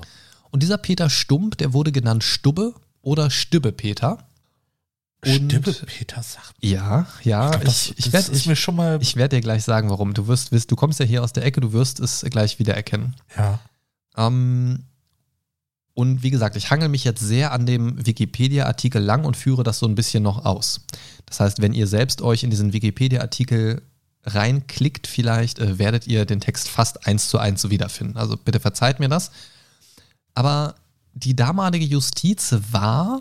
[0.50, 4.26] Und dieser Peter Stump, der wurde genannt Stubbe oder Stübbe Peter.
[5.24, 6.54] Und- Stimme Peter sagt.
[6.60, 8.98] Ja, ja, glaub, das, ich, ich werde ich, mir schon mal.
[9.00, 10.14] ich werd dir gleich sagen, warum.
[10.14, 13.14] Du wirst, wirst, du kommst ja hier aus der Ecke, du wirst es gleich wiedererkennen.
[13.36, 13.60] ja,
[14.16, 14.80] Ähm,
[15.94, 19.78] und wie gesagt, ich hangel mich jetzt sehr an dem Wikipedia-Artikel lang und führe das
[19.78, 20.80] so ein bisschen noch aus.
[21.26, 23.82] Das heißt, wenn ihr selbst euch in diesen Wikipedia-Artikel
[24.24, 28.16] reinklickt, vielleicht äh, werdet ihr den Text fast eins zu eins wiederfinden.
[28.16, 29.30] Also bitte verzeiht mir das.
[30.34, 30.74] Aber
[31.14, 33.20] die damalige Justiz war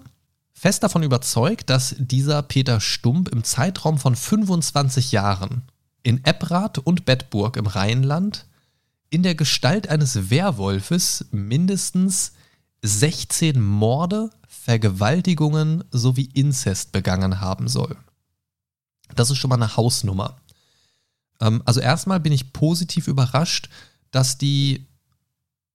[0.61, 5.63] fest davon überzeugt, dass dieser Peter Stump im Zeitraum von 25 Jahren
[6.03, 8.45] in Ebbrath und Bedburg im Rheinland
[9.09, 12.33] in der Gestalt eines Werwolfes mindestens
[12.83, 17.97] 16 Morde, Vergewaltigungen sowie Inzest begangen haben soll.
[19.15, 20.37] Das ist schon mal eine Hausnummer.
[21.39, 23.67] Ähm, also erstmal bin ich positiv überrascht,
[24.11, 24.85] dass die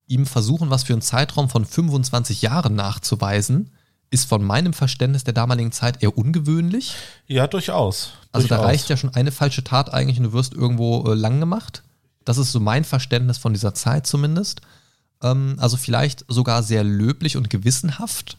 [0.07, 3.72] ihm versuchen, was für einen Zeitraum von 25 Jahren nachzuweisen,
[4.11, 6.95] ist von meinem Verständnis der damaligen Zeit eher ungewöhnlich.
[7.27, 8.12] ja, durchaus.
[8.33, 8.71] Also da durchaus.
[8.71, 11.83] reicht ja schon eine falsche Tat eigentlich und du wirst irgendwo äh, lang gemacht.
[12.25, 14.61] Das ist so mein Verständnis von dieser Zeit zumindest.
[15.23, 18.38] Ähm, also vielleicht sogar sehr löblich und gewissenhaft,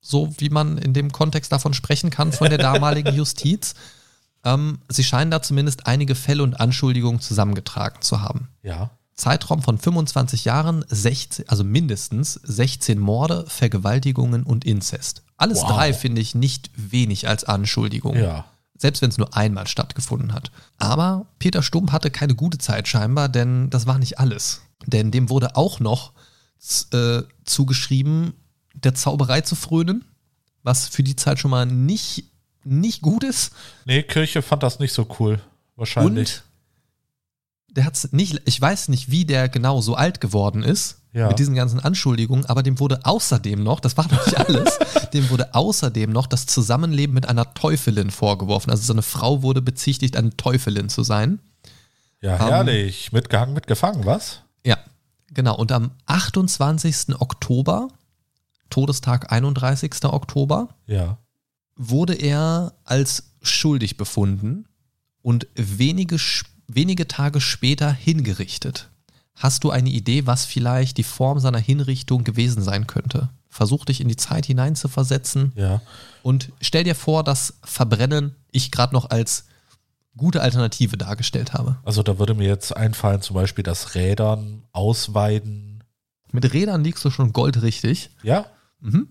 [0.00, 3.74] so wie man in dem Kontext davon sprechen kann von der damaligen Justiz.
[4.44, 8.48] Ähm, sie scheinen da zumindest einige Fälle und Anschuldigungen zusammengetragen zu haben.
[8.62, 15.22] Ja, Zeitraum von 25 Jahren, 16, also mindestens 16 Morde, Vergewaltigungen und Inzest.
[15.36, 15.72] Alles Wow.
[15.72, 18.44] drei finde ich nicht wenig als Anschuldigung ja.
[18.76, 20.52] selbst wenn es nur einmal stattgefunden hat.
[20.78, 24.62] Aber Peter Stump hatte keine gute Zeit scheinbar, denn das war nicht alles.
[24.86, 26.12] Denn dem wurde auch noch
[26.92, 28.34] äh, zugeschrieben,
[28.74, 30.04] der Zauberei zu frönen,
[30.62, 32.24] was für die Zeit schon mal nicht,
[32.62, 33.52] nicht gut ist.
[33.84, 35.40] Nee, Kirche fand das nicht so cool.
[35.74, 36.36] Wahrscheinlich.
[36.36, 36.44] Und
[37.70, 40.96] der hat's nicht, ich weiß nicht, wie der genau so alt geworden ist.
[41.14, 41.28] Ja.
[41.28, 44.78] Mit diesen ganzen Anschuldigungen, aber dem wurde außerdem noch, das war noch nicht alles,
[45.14, 48.70] dem wurde außerdem noch das Zusammenleben mit einer Teufelin vorgeworfen.
[48.70, 51.40] Also seine Frau wurde bezichtigt, eine Teufelin zu sein.
[52.20, 53.10] ja, Ähm, herrlich.
[53.12, 54.42] Mitgehangen, mitgefangen, was?
[54.66, 54.76] Ja,
[55.32, 55.56] genau.
[55.56, 57.18] Und am 28.
[57.20, 57.88] Oktober,
[58.70, 60.04] Todestag 31.
[60.04, 61.16] Oktober, Ja.
[61.74, 64.66] wurde er als schuldig befunden
[65.22, 68.88] und wenige, sch- wenige Tage später hingerichtet.
[69.34, 73.30] Hast du eine Idee, was vielleicht die Form seiner Hinrichtung gewesen sein könnte?
[73.48, 75.80] Versuch dich in die Zeit hineinzuversetzen Ja.
[76.22, 79.44] und stell dir vor, dass Verbrennen ich gerade noch als
[80.16, 81.78] gute Alternative dargestellt habe.
[81.84, 85.84] Also da würde mir jetzt einfallen, zum Beispiel das Rädern, Ausweiden.
[86.32, 88.10] Mit Rädern liegst du schon goldrichtig.
[88.22, 88.46] Ja,
[88.80, 89.08] Mhm.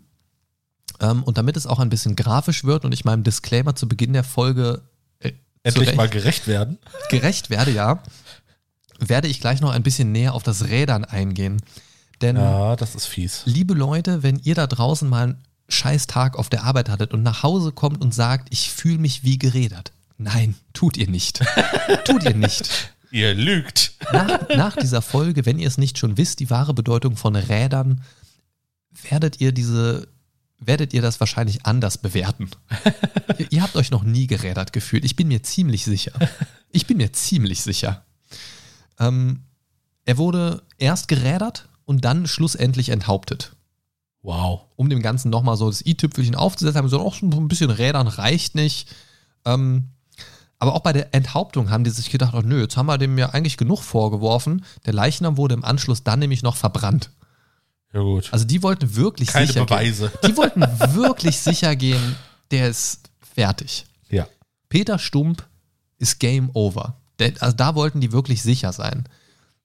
[1.01, 4.13] Ähm, und damit es auch ein bisschen grafisch wird und ich meinem Disclaimer zu Beginn
[4.13, 4.81] der Folge
[5.67, 6.77] endlich zurecht- mal gerecht werden.
[7.09, 8.01] gerecht werde, ja,
[8.99, 11.61] werde ich gleich noch ein bisschen näher auf das Rädern eingehen.
[12.21, 13.43] Denn, Ja, das ist fies.
[13.45, 15.37] liebe Leute, wenn ihr da draußen mal einen
[15.69, 19.23] scheiß Tag auf der Arbeit hattet und nach Hause kommt und sagt, ich fühle mich
[19.23, 19.91] wie gerädert.
[20.17, 21.41] Nein, tut ihr nicht.
[22.05, 22.93] tut ihr nicht.
[23.11, 23.93] Ihr lügt.
[24.11, 28.01] Nach, nach dieser Folge, wenn ihr es nicht schon wisst, die wahre Bedeutung von Rädern,
[29.09, 30.07] werdet ihr diese,
[30.59, 32.49] werdet ihr das wahrscheinlich anders bewerten.
[33.37, 35.05] ihr, ihr habt euch noch nie gerädert gefühlt.
[35.05, 36.13] Ich bin mir ziemlich sicher.
[36.71, 38.05] Ich bin mir ziemlich sicher.
[38.99, 39.43] Ähm,
[40.05, 43.55] er wurde erst gerädert und dann schlussendlich enthauptet.
[44.21, 44.65] Wow.
[44.75, 48.07] Um dem Ganzen nochmal so das i-Tüpfelchen aufzusetzen, haben sie auch so ein bisschen Rädern
[48.07, 48.89] reicht nicht.
[49.45, 49.89] Ähm,
[50.59, 53.17] aber auch bei der Enthauptung haben die sich gedacht, oh nö, jetzt haben wir dem
[53.17, 54.65] ja eigentlich genug vorgeworfen.
[54.85, 57.11] Der Leichnam wurde im Anschluss dann nämlich noch verbrannt.
[57.97, 58.31] Ja, gut.
[58.31, 60.09] Also die wollten wirklich Keine sicher Beweise.
[60.09, 60.19] gehen.
[60.31, 60.61] Die wollten
[60.93, 62.15] wirklich sicher gehen,
[62.51, 63.87] der ist fertig.
[64.09, 64.27] Ja.
[64.69, 65.47] Peter Stump
[65.97, 67.01] ist Game Over.
[67.39, 69.09] Also da wollten die wirklich sicher sein.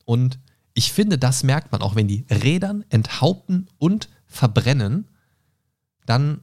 [0.07, 0.39] Und
[0.73, 5.09] ich finde, das merkt man auch, wenn die Rädern enthaupten und verbrennen,
[6.07, 6.41] dann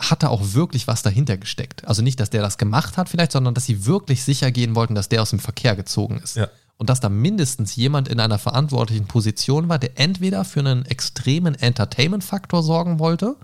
[0.00, 1.86] hat da auch wirklich was dahinter gesteckt.
[1.86, 4.94] Also nicht, dass der das gemacht hat vielleicht, sondern dass sie wirklich sicher gehen wollten,
[4.94, 6.36] dass der aus dem Verkehr gezogen ist.
[6.36, 6.48] Ja.
[6.78, 11.56] Und dass da mindestens jemand in einer verantwortlichen Position war, der entweder für einen extremen
[11.56, 13.36] Entertainment-Faktor sorgen wollte,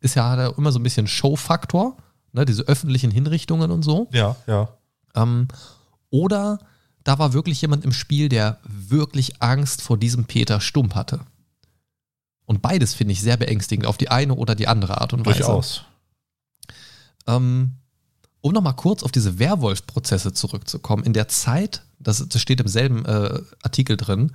[0.00, 1.96] ist ja er immer so ein bisschen Show-Faktor,
[2.32, 4.08] ne, diese öffentlichen Hinrichtungen und so.
[4.12, 4.68] Ja, ja.
[5.14, 5.48] Ähm,
[6.10, 6.60] oder
[7.02, 11.20] da war wirklich jemand im Spiel, der wirklich Angst vor diesem Peter Stump hatte.
[12.44, 15.38] Und beides finde ich sehr beängstigend, auf die eine oder die andere Art und Weise.
[15.38, 15.84] Durchaus.
[17.26, 17.72] Ähm,
[18.42, 21.04] um nochmal kurz auf diese Werwolf-Prozesse zurückzukommen.
[21.04, 24.32] In der Zeit, das, das steht im selben äh, Artikel drin,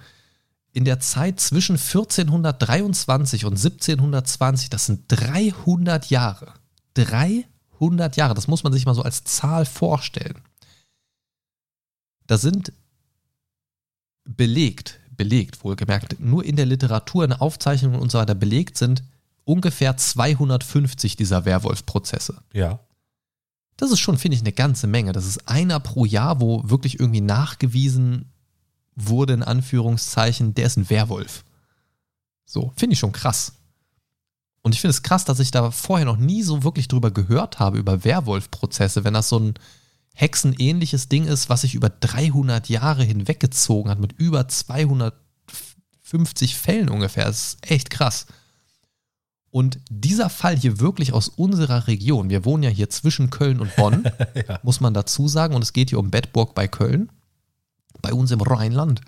[0.74, 6.54] in der Zeit zwischen 1423 und 1720, das sind 300 Jahre.
[6.96, 10.41] 300 Jahre, das muss man sich mal so als Zahl vorstellen.
[12.28, 12.74] Da sind
[14.24, 19.04] belegt, belegt wohlgemerkt, nur in der Literatur, in Aufzeichnungen und so weiter belegt sind
[19.46, 22.41] ungefähr 250 dieser Werwolf-Prozesse.
[22.54, 22.80] Ja.
[23.78, 25.12] Das ist schon, finde ich, eine ganze Menge.
[25.12, 28.32] Das ist einer pro Jahr, wo wirklich irgendwie nachgewiesen
[28.96, 31.44] wurde, in Anführungszeichen, der ist ein Werwolf.
[32.46, 33.54] So, finde ich schon krass.
[34.63, 37.60] Und ich finde es krass, dass ich da vorher noch nie so wirklich drüber gehört
[37.60, 39.54] habe, über Werwolf-Prozesse, wenn das so ein
[40.13, 47.26] hexenähnliches Ding ist, was sich über 300 Jahre hinweggezogen hat, mit über 250 Fällen ungefähr.
[47.26, 48.26] Das ist echt krass.
[49.50, 53.76] Und dieser Fall hier wirklich aus unserer Region, wir wohnen ja hier zwischen Köln und
[53.76, 54.04] Bonn,
[54.48, 54.60] Ja.
[54.64, 57.10] muss man dazu sagen, und es geht hier um Bedburg bei Köln,
[58.02, 59.02] bei uns im Rheinland.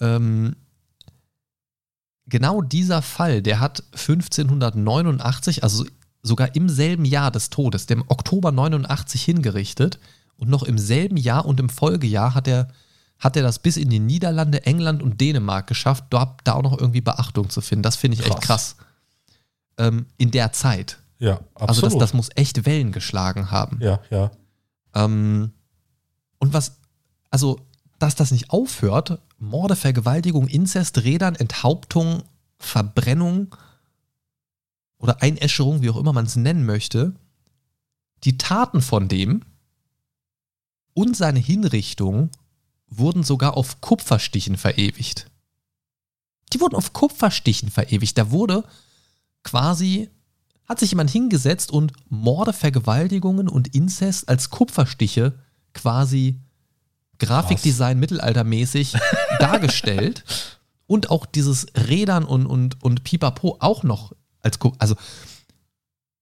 [0.00, 0.54] Ähm,
[2.26, 5.84] genau dieser Fall, der hat 1589, also
[6.22, 9.98] sogar im selben Jahr des Todes, dem Oktober 89 hingerichtet
[10.36, 12.68] und noch im selben Jahr und im Folgejahr hat er
[13.18, 16.76] hat er das bis in die Niederlande, England und Dänemark geschafft, dort da auch noch
[16.80, 17.84] irgendwie Beachtung zu finden.
[17.84, 18.74] Das finde ich echt krass.
[19.78, 20.98] Ähm, in der Zeit.
[21.18, 21.68] Ja, absolut.
[21.68, 23.78] Also das, das muss echt Wellen geschlagen haben.
[23.80, 24.30] ja, ja.
[24.94, 25.52] Ähm,
[26.38, 26.78] und was,
[27.30, 27.60] also,
[27.98, 32.24] dass das nicht aufhört, Morde, Vergewaltigung, Inzest, Rädern, Enthauptung,
[32.58, 33.54] Verbrennung
[34.98, 37.14] oder Einäscherung, wie auch immer man es nennen möchte,
[38.24, 39.42] die Taten von dem
[40.94, 42.30] und seine Hinrichtung
[42.88, 45.26] wurden sogar auf Kupferstichen verewigt.
[46.52, 48.18] Die wurden auf Kupferstichen verewigt.
[48.18, 48.64] Da wurde
[49.42, 50.10] quasi
[50.68, 55.34] hat sich jemand hingesetzt und Morde, Vergewaltigungen und Inzest als Kupferstiche
[55.74, 56.40] quasi
[57.18, 58.94] Grafikdesign mittelaltermäßig
[59.38, 60.24] dargestellt
[60.86, 64.80] und auch dieses Rädern und, und, und Pipapo auch noch als Kupfer.
[64.80, 64.96] Also,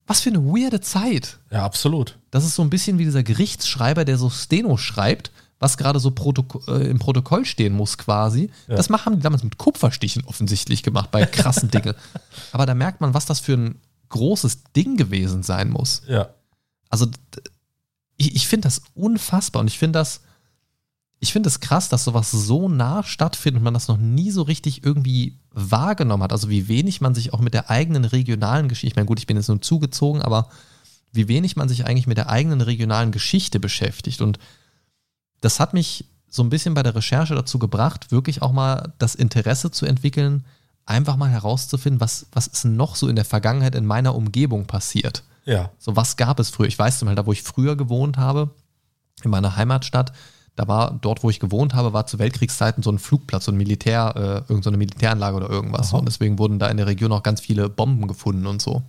[0.06, 1.38] was für eine weirde Zeit.
[1.50, 2.18] Ja, absolut.
[2.30, 6.10] Das ist so ein bisschen wie dieser Gerichtsschreiber, der so Steno schreibt, was gerade so
[6.10, 8.50] Protok äh, im Protokoll stehen muss quasi.
[8.66, 8.76] Ja.
[8.76, 11.94] Das haben die damals mit Kupferstichen offensichtlich gemacht, bei krassen Dingen.
[12.50, 16.02] Aber da merkt man, was das für ein großes Ding gewesen sein muss.
[16.08, 16.30] Ja.
[16.88, 17.06] Also
[18.16, 20.22] ich, ich finde das unfassbar und ich finde das,
[21.20, 24.42] ich finde es krass, dass sowas so nah stattfindet und man das noch nie so
[24.42, 26.32] richtig irgendwie wahrgenommen hat.
[26.32, 29.26] Also wie wenig man sich auch mit der eigenen regionalen Geschichte, ich meine, gut, ich
[29.26, 30.48] bin jetzt nur zugezogen, aber
[31.12, 34.22] wie wenig man sich eigentlich mit der eigenen regionalen Geschichte beschäftigt.
[34.22, 34.38] Und
[35.40, 39.14] das hat mich so ein bisschen bei der Recherche dazu gebracht, wirklich auch mal das
[39.14, 40.44] Interesse zu entwickeln,
[40.86, 45.24] einfach mal herauszufinden, was, was ist noch so in der Vergangenheit in meiner Umgebung passiert.
[45.44, 45.70] Ja.
[45.78, 46.68] So, was gab es früher?
[46.68, 48.50] Ich weiß zum Beispiel, da wo ich früher gewohnt habe,
[49.22, 50.12] in meiner Heimatstadt,
[50.56, 53.56] da war dort, wo ich gewohnt habe, war zu Weltkriegszeiten so ein Flugplatz, so ein
[53.56, 55.90] Militär, äh, irgend so eine Militäranlage oder irgendwas.
[55.90, 55.98] Aha.
[55.98, 58.82] Und deswegen wurden da in der Region auch ganz viele Bomben gefunden und so.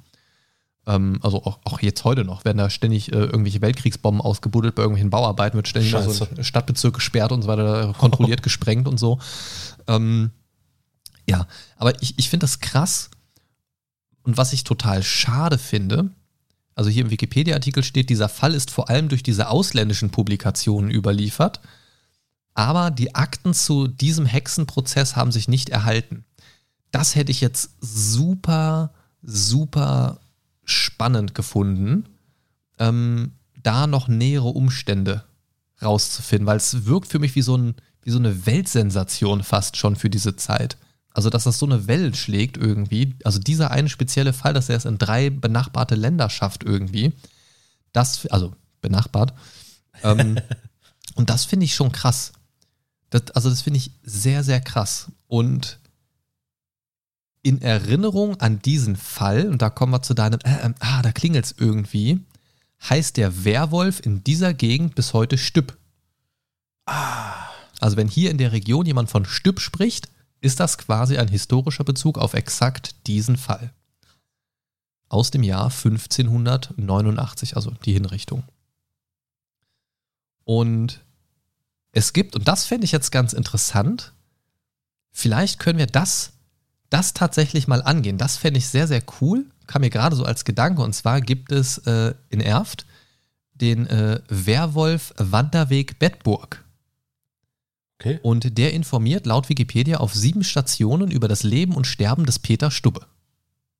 [0.88, 4.82] Ähm, also auch, auch jetzt heute noch werden da ständig äh, irgendwelche Weltkriegsbomben ausgebuddelt bei
[4.82, 6.38] irgendwelchen Bauarbeiten, wird ständig mal so Scheiße.
[6.38, 9.20] ein Stadtbezirk gesperrt und so weiter, kontrolliert gesprengt und so.
[9.88, 10.32] Ähm,
[11.30, 13.12] ja, aber ich, ich finde das krass.
[14.24, 16.10] Und was ich total schade finde,
[16.76, 21.60] also hier im Wikipedia-Artikel steht, dieser Fall ist vor allem durch diese ausländischen Publikationen überliefert,
[22.54, 26.26] aber die Akten zu diesem Hexenprozess haben sich nicht erhalten.
[26.92, 30.20] Das hätte ich jetzt super, super
[30.64, 32.06] spannend gefunden,
[32.80, 35.24] ähm, da noch nähere Umstände
[35.82, 39.96] rauszufinden, weil es wirkt für mich wie so, ein, wie so eine Weltsensation fast schon
[39.96, 40.78] für diese Zeit.
[41.14, 43.16] Also, dass das so eine Welle schlägt irgendwie.
[43.24, 47.14] Also, dieser eine spezielle Fall, dass er es in drei benachbarte Länder schafft irgendwie.
[47.92, 49.34] Das, also benachbart.
[50.04, 50.40] Ähm,
[51.16, 52.32] und das finde ich schon krass.
[53.10, 55.12] Das, also, das finde ich sehr, sehr krass.
[55.28, 55.80] Und
[57.44, 61.12] in Erinnerung an diesen Fall, und da kommen wir zu deinem, äh, äh, ah, da
[61.12, 62.20] klingelt es irgendwie,
[62.90, 65.78] heißt der Werwolf in dieser Gegend bis heute Stüpp.
[66.86, 67.48] Ah.
[67.80, 71.84] Also wenn hier in der Region jemand von Stüpp spricht, ist das quasi ein historischer
[71.84, 73.74] Bezug auf exakt diesen Fall.
[75.10, 78.44] Aus dem Jahr 1589, also die Hinrichtung.
[80.44, 81.04] Und
[81.92, 84.14] es gibt, und das fände ich jetzt ganz interessant,
[85.12, 86.34] vielleicht können wir das,
[86.92, 88.20] das tatsächlich mal angehen.
[88.20, 89.46] Das fände ich sehr, sehr cool.
[89.66, 90.84] Kam mir gerade so als Gedanke.
[90.84, 92.86] Und zwar gibt es äh, in Erft
[93.56, 96.64] den äh, Werwolf Wanderweg Bettburg.
[98.00, 98.20] Okay.
[98.24, 102.72] Und der informiert laut Wikipedia auf sieben Stationen über das Leben und Sterben des Peter
[102.72, 103.06] Stubbe.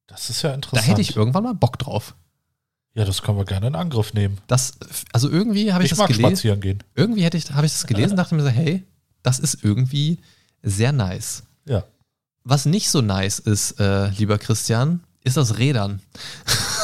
[0.08, 0.88] Das ist ja Da interessant.
[0.88, 2.16] hätte ich irgendwann mal Bock drauf.
[2.94, 4.38] ja, das können wir gerne in Angriff nehmen.
[4.48, 4.74] Das,
[5.12, 6.26] also irgendwie habe ich, Ich, das gelesen.
[6.28, 6.84] spazieren gehen.
[6.96, 8.84] Irgendwie hätte ich, habe ich das gelesen und dachte mir so, hey,
[9.24, 10.20] das ist irgendwie
[10.62, 11.44] sehr nice.
[11.66, 11.84] Ja.
[12.44, 16.02] Was nicht so nice ist, äh, lieber Christian, ist das Rädern.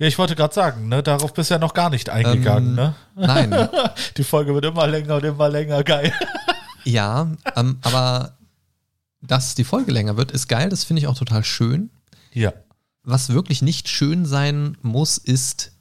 [0.00, 2.74] Ja, ich wollte gerade sagen, ne, darauf bist du ja noch gar nicht eingegangen, Ähm,
[2.74, 2.94] ne?
[3.16, 3.68] Nein,
[4.16, 6.10] Die Folge wird immer länger und immer länger, geil.
[6.84, 8.32] ja, ähm, aber
[9.20, 11.90] dass die Folge länger wird, ist geil, das finde ich auch total schön.
[12.32, 12.54] Ja.
[13.02, 15.72] Was wirklich nicht schön sein muss, ist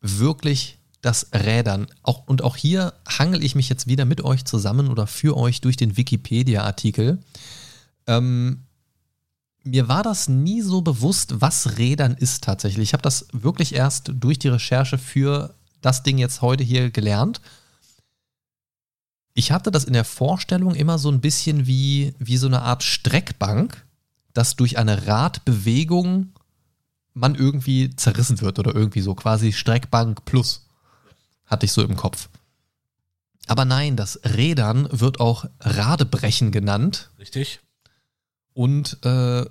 [0.00, 1.86] wirklich das Rädern.
[2.02, 5.60] Auch, und auch hier hangel ich mich jetzt wieder mit euch zusammen oder für euch
[5.60, 7.18] durch den Wikipedia-Artikel.
[8.06, 8.66] Ähm,
[9.66, 12.90] mir war das nie so bewusst, was Rädern ist tatsächlich.
[12.90, 17.40] Ich habe das wirklich erst durch die Recherche für das Ding jetzt heute hier gelernt.
[19.34, 22.82] Ich hatte das in der Vorstellung immer so ein bisschen wie, wie so eine Art
[22.82, 23.84] Streckbank,
[24.32, 26.32] dass durch eine Radbewegung
[27.12, 30.66] man irgendwie zerrissen wird oder irgendwie so, quasi Streckbank plus.
[31.44, 32.28] Hatte ich so im Kopf.
[33.46, 37.10] Aber nein, das Rädern wird auch Radebrechen genannt.
[37.18, 37.60] Richtig?
[38.56, 39.44] Und äh,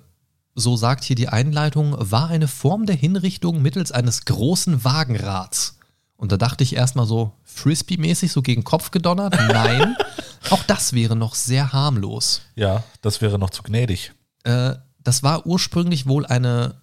[0.56, 5.78] so sagt hier die Einleitung, war eine Form der Hinrichtung mittels eines großen Wagenrads.
[6.16, 9.36] Und da dachte ich erstmal so, Frisbee-mäßig so gegen Kopf gedonnert?
[9.48, 9.94] Nein,
[10.50, 12.40] auch das wäre noch sehr harmlos.
[12.56, 14.12] Ja, das wäre noch zu gnädig.
[14.42, 16.80] Äh, das war ursprünglich wohl eine,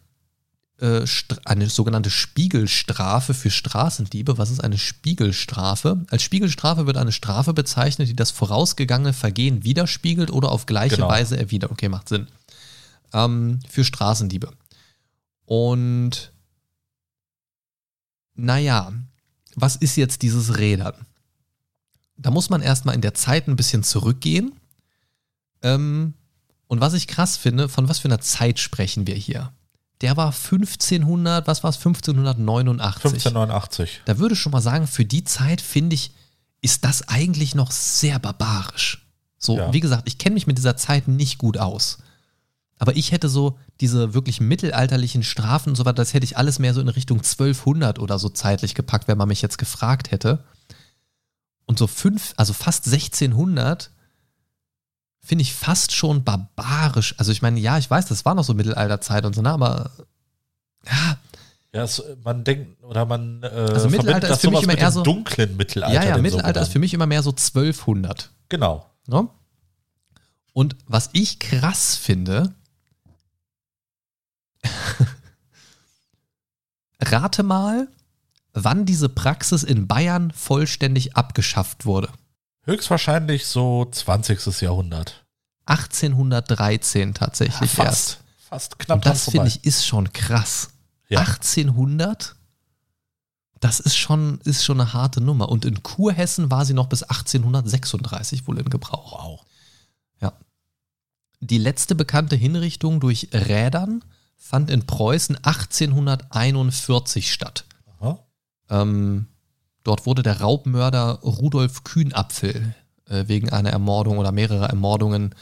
[0.79, 4.37] eine sogenannte Spiegelstrafe für Straßendiebe.
[4.37, 6.05] Was ist eine Spiegelstrafe?
[6.09, 11.09] Als Spiegelstrafe wird eine Strafe bezeichnet, die das vorausgegangene Vergehen widerspiegelt oder auf gleiche Genau.
[11.09, 11.71] Weise erwidert.
[11.71, 12.27] Okay, macht Sinn.
[13.13, 14.51] Ähm, für Straßendiebe.
[15.45, 16.33] Und
[18.35, 18.91] naja,
[19.55, 21.05] was ist jetzt dieses Rädern?
[22.17, 24.53] Da muss man erstmal in der Zeit ein bisschen zurückgehen.
[25.61, 26.15] Ähm,
[26.67, 29.53] und was ich krass finde, von was für einer Zeit sprechen wir hier?
[30.03, 33.05] Der war 1500, was war es, 1589.
[33.05, 34.01] 1589.
[34.05, 36.11] Da würde ich schon mal sagen, für die Zeit finde ich,
[36.61, 39.07] ist das eigentlich noch sehr barbarisch.
[39.37, 39.73] So, Ja.
[39.73, 41.97] wie gesagt, ich kenne mich mit dieser Zeit nicht gut aus.
[42.79, 46.59] Aber ich hätte so diese wirklich mittelalterlichen Strafen und so weiter, das hätte ich alles
[46.59, 50.43] mehr so in Richtung 1200 oder so zeitlich gepackt, wenn man mich jetzt gefragt hätte.
[51.65, 53.89] Und so fünf, also fast 1600
[55.23, 57.15] finde ich fast schon barbarisch.
[57.17, 59.91] Also ich meine, ja, ich weiß, das war noch so Mittelalterzeit und so, ne, aber
[60.85, 61.17] ja,
[61.73, 65.01] Ja, es, man denkt, oder man äh, Also Mittelalter ist für mich immer eher so-
[65.03, 65.95] dunklen Mittelalter.
[65.95, 68.29] ja, ja, Mittelalter ist für mich immer mehr so 1200.
[68.49, 68.85] Genau.
[69.07, 69.27] Ne?
[70.51, 72.53] Und was ich krass finde,
[77.01, 77.87] rate mal,
[78.53, 82.09] wann diese Praxis in Bayern vollständig abgeschafft wurde.
[82.65, 84.61] Höchstwahrscheinlich so 20.
[84.61, 85.25] Jahrhundert.
[85.65, 88.17] 1813 tatsächlich Ja, erst.
[88.17, 88.19] fast.
[88.49, 90.69] Fast knapp Und das finde ich ist schon krass.
[91.09, 91.19] Ja.
[91.21, 92.35] 1800?
[93.59, 95.49] Das ist schon, ist schon eine harte Nummer.
[95.49, 99.19] Und in Kurhessen war sie noch bis 1836 wohl in Gebrauch.
[99.23, 99.45] Wow.
[100.21, 100.33] Ja.
[101.39, 104.03] Die letzte bekannte Hinrichtung durch Rädern
[104.35, 107.65] fand in Preußen 1841 statt.
[107.99, 108.19] Aha.
[108.69, 109.27] Ähm,
[109.83, 112.75] dort wurde der Raubmörder Rudolf Kühnapfel
[113.07, 115.35] äh, wegen einer Ermordung oder mehrerer Ermordungen,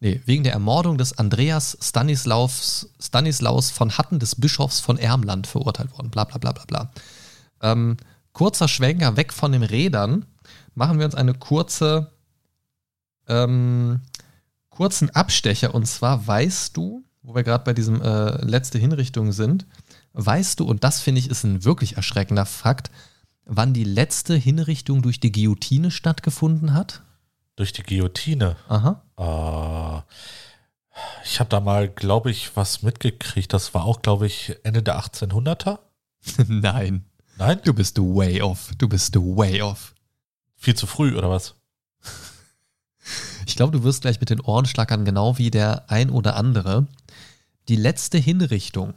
[0.00, 5.92] nee, wegen der Ermordung des Andreas Stanislaus, Stanislaus von Hatten des Bischofs von Ermland verurteilt
[5.92, 6.10] worden.
[6.10, 6.92] Bla bla bla bla bla.
[7.62, 7.96] Ähm,
[8.32, 10.26] kurzer Schwenker weg von den Rädern.
[10.74, 12.10] Machen wir uns eine kurze,
[13.28, 14.02] ähm,
[14.68, 15.74] kurzen Abstecher.
[15.74, 19.66] Und zwar weißt du, wo wir gerade bei diesem äh, letzte Hinrichtung sind,
[20.12, 22.90] weißt du, und das finde ich ist ein wirklich erschreckender Fakt,
[23.46, 27.02] wann die letzte Hinrichtung durch die Guillotine stattgefunden hat?
[27.56, 28.56] Durch die Guillotine.
[28.68, 30.04] Aha.
[30.06, 30.12] Äh,
[31.24, 33.52] Ich habe da mal, glaube ich, was mitgekriegt.
[33.52, 35.78] Das war auch, glaube ich, Ende der 1800er.
[36.48, 37.04] Nein.
[37.36, 37.60] Nein?
[37.64, 38.70] Du bist way off.
[38.78, 39.94] Du bist way off.
[40.56, 41.54] Viel zu früh, oder was?
[43.46, 46.86] Ich glaube, du wirst gleich mit den Ohren schlackern, genau wie der ein oder andere.
[47.68, 48.94] Die letzte Hinrichtung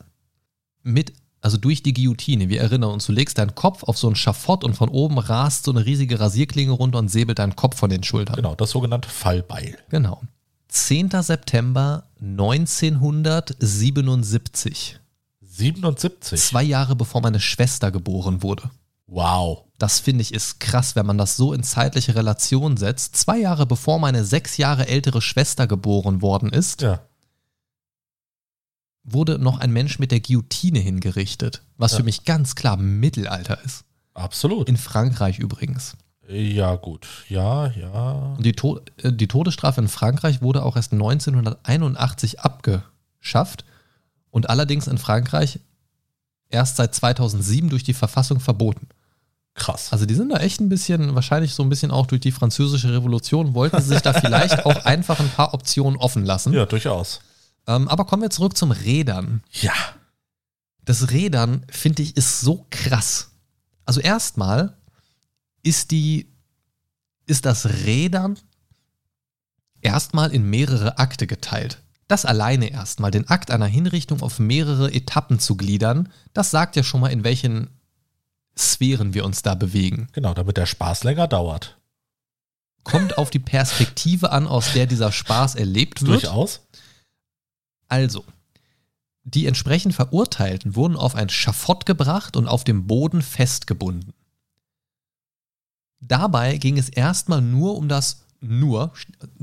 [0.84, 1.12] mit,
[1.42, 4.64] also durch die Guillotine, wir erinnern uns, du legst deinen Kopf auf so ein Schafott
[4.64, 8.04] und von oben rast so eine riesige Rasierklinge runter und säbelt deinen Kopf von den
[8.04, 8.36] Schultern.
[8.36, 9.78] Genau, das sogenannte Fallbeil.
[9.90, 10.22] Genau.
[10.70, 11.12] 10.
[11.22, 15.00] September 1977.
[15.42, 16.40] 77.
[16.40, 18.70] Zwei Jahre bevor meine Schwester geboren wurde.
[19.08, 19.64] Wow.
[19.80, 23.16] Das finde ich ist krass, wenn man das so in zeitliche Relation setzt.
[23.16, 27.00] Zwei Jahre bevor meine sechs Jahre ältere Schwester geboren worden ist, Ja.
[29.08, 31.64] Wurde noch ein Mensch mit der Guillotine hingerichtet.
[31.78, 31.98] Was Ja.
[32.00, 33.84] für mich ganz klar Mittelalter ist.
[34.14, 34.68] Absolut.
[34.70, 35.96] In Frankreich übrigens.
[36.30, 37.08] Ja, gut.
[37.30, 38.34] Ja, ja.
[38.38, 43.64] Und die, to äh, die Todesstrafe in Frankreich wurde auch erst 1981 abgeschafft
[44.30, 45.60] und allerdings in Frankreich
[46.50, 48.88] erst seit 2007 durch die Verfassung verboten.
[49.54, 49.92] Krass.
[49.92, 52.94] Also die sind da echt ein bisschen, wahrscheinlich so ein bisschen auch durch die französische
[52.94, 56.54] Revolution, wollten sie sich da vielleicht auch einfach ein paar Optionen offen lassen.
[56.54, 57.22] ja, durchaus.
[57.68, 59.44] Ähm, aber kommen wir zurück zum Rädern.
[59.52, 59.74] Ja.
[60.86, 63.32] Das Rädern, finde ich, ist so krass.
[63.86, 64.78] Also erstmal
[65.64, 66.34] ist die,
[67.26, 68.40] ist das Rädern
[69.82, 71.84] erstmal in mehrere Akte geteilt.
[72.08, 76.84] Das alleine erstmal, den Akt einer Hinrichtung auf mehrere Etappen zu gliedern, das sagt ja
[76.84, 77.70] schon mal, in welchen
[78.58, 80.08] Sphären wir uns da bewegen.
[80.14, 81.78] Genau, damit der Spaß länger dauert.
[82.84, 86.24] Kommt auf die Perspektive an, aus der dieser Spaß erlebt wird.
[86.24, 86.62] Durchaus.
[87.88, 88.26] Also,
[89.24, 94.14] die entsprechend Verurteilten wurden auf ein Schafott gebracht und auf dem Boden festgebunden.
[96.00, 98.94] Dabei ging es erstmal nur um das nur,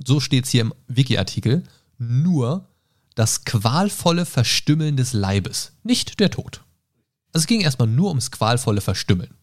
[0.05, 1.65] so steht es hier im Wiki-Artikel,
[1.99, 2.69] nur
[3.15, 6.65] das qualvolle Verstümmeln des Leibes, nicht der Tod.
[7.33, 9.35] Also es ging erstmal nur ums qualvolle Verstümmeln.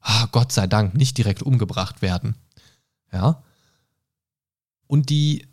[0.00, 2.36] Ah, Gott sei Dank, nicht direkt umgebracht werden.
[3.12, 3.42] Ja.
[4.86, 5.46] Und die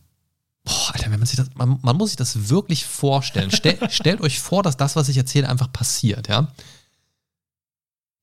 [0.65, 3.51] Boah, Alter, wenn man sich das, man, man muss sich das wirklich vorstellen.
[3.51, 6.47] Stell, stellt euch vor, dass das, was ich erzähle, einfach passiert, ja.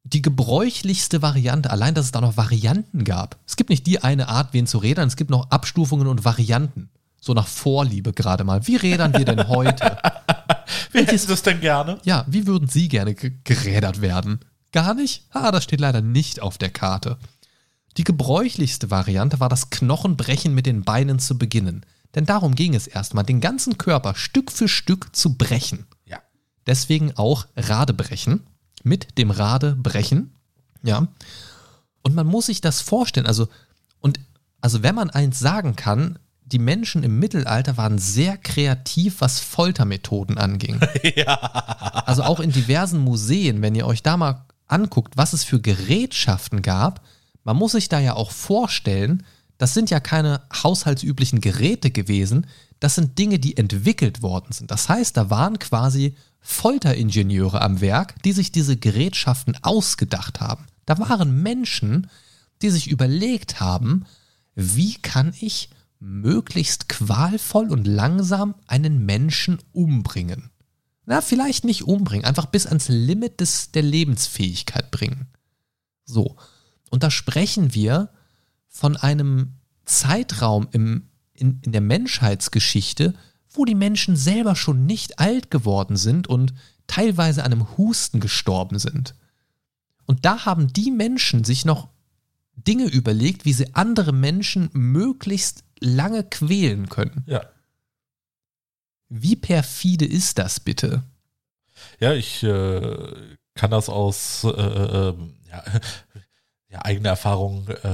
[0.05, 3.37] Die gebräuchlichste Variante, allein, dass es da noch Varianten gab.
[3.47, 6.89] Es gibt nicht die eine Art, wen zu rädern, es gibt noch Abstufungen und Varianten.
[7.21, 8.67] So nach Vorliebe gerade mal.
[8.67, 9.99] Wie rädern wir denn heute?
[10.93, 11.99] Wer hätte das denn gerne?
[12.05, 14.41] Ja, wie würden Sie gerne ge- gerädert werden?
[14.73, 15.25] Gar nicht?
[15.31, 17.19] Ah, das steht leider nicht auf der Karte.
[17.99, 21.85] Die gebräuchlichste Variante war das Knochenbrechen mit den Beinen zu beginnen.
[22.15, 25.87] Denn darum ging es erstmal, den ganzen Körper Stück für Stück zu brechen.
[26.07, 26.19] Ja.
[26.67, 28.47] Deswegen auch Radebrechen.
[28.83, 30.35] Mit dem Radebrechen.
[30.83, 31.09] Ja.
[32.03, 33.27] Und man muss sich das vorstellen.
[33.27, 33.49] Also,
[34.01, 34.19] und,
[34.61, 36.19] also wenn man eins sagen kann,
[36.53, 40.81] die Menschen im Mittelalter waren sehr kreativ, was Foltermethoden anging.
[42.07, 46.61] Also auch in diversen Museen, wenn ihr euch da mal anguckt, was es für Gerätschaften
[46.61, 47.03] gab,
[47.45, 49.25] man muss sich da ja auch vorstellen,
[49.61, 52.47] das sind ja keine haushaltsüblichen Geräte gewesen,
[52.79, 54.71] das sind Dinge, die entwickelt worden sind.
[54.71, 60.65] Das heißt, da waren quasi Folteringenieure am Werk, die sich diese Gerätschaften ausgedacht haben.
[60.87, 62.09] Da waren Menschen,
[62.63, 64.07] die sich überlegt haben,
[64.55, 70.49] wie kann ich möglichst qualvoll und langsam einen Menschen umbringen.
[71.05, 75.27] Na, vielleicht nicht umbringen, einfach bis ans Limit des, der Lebensfähigkeit bringen.
[76.07, 76.37] So.
[76.89, 78.09] Und da sprechen wir
[78.71, 83.15] von einem Zeitraum im, in, in der Menschheitsgeschichte,
[83.51, 86.55] wo die Menschen selber schon nicht alt geworden sind und
[86.87, 89.15] teilweise an einem Husten gestorben sind.
[90.07, 91.89] Und da haben die Menschen sich noch
[92.55, 97.25] Dinge überlegt, wie sie andere Menschen möglichst lange quälen können.
[97.27, 97.43] Ja.
[99.09, 101.03] Wie perfide ist das bitte?
[101.99, 105.15] Ja, ich äh, kann das aus äh, äh,
[105.51, 105.65] ja,
[106.71, 107.85] ja, eigene Erfahrung äh,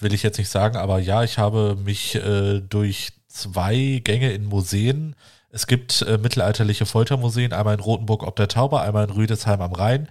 [0.00, 4.44] will ich jetzt nicht sagen, aber ja, ich habe mich äh, durch zwei Gänge in
[4.44, 5.16] Museen,
[5.50, 9.72] es gibt äh, mittelalterliche Foltermuseen, einmal in Rothenburg ob der Tauber, einmal in Rüdesheim am
[9.72, 10.08] Rhein.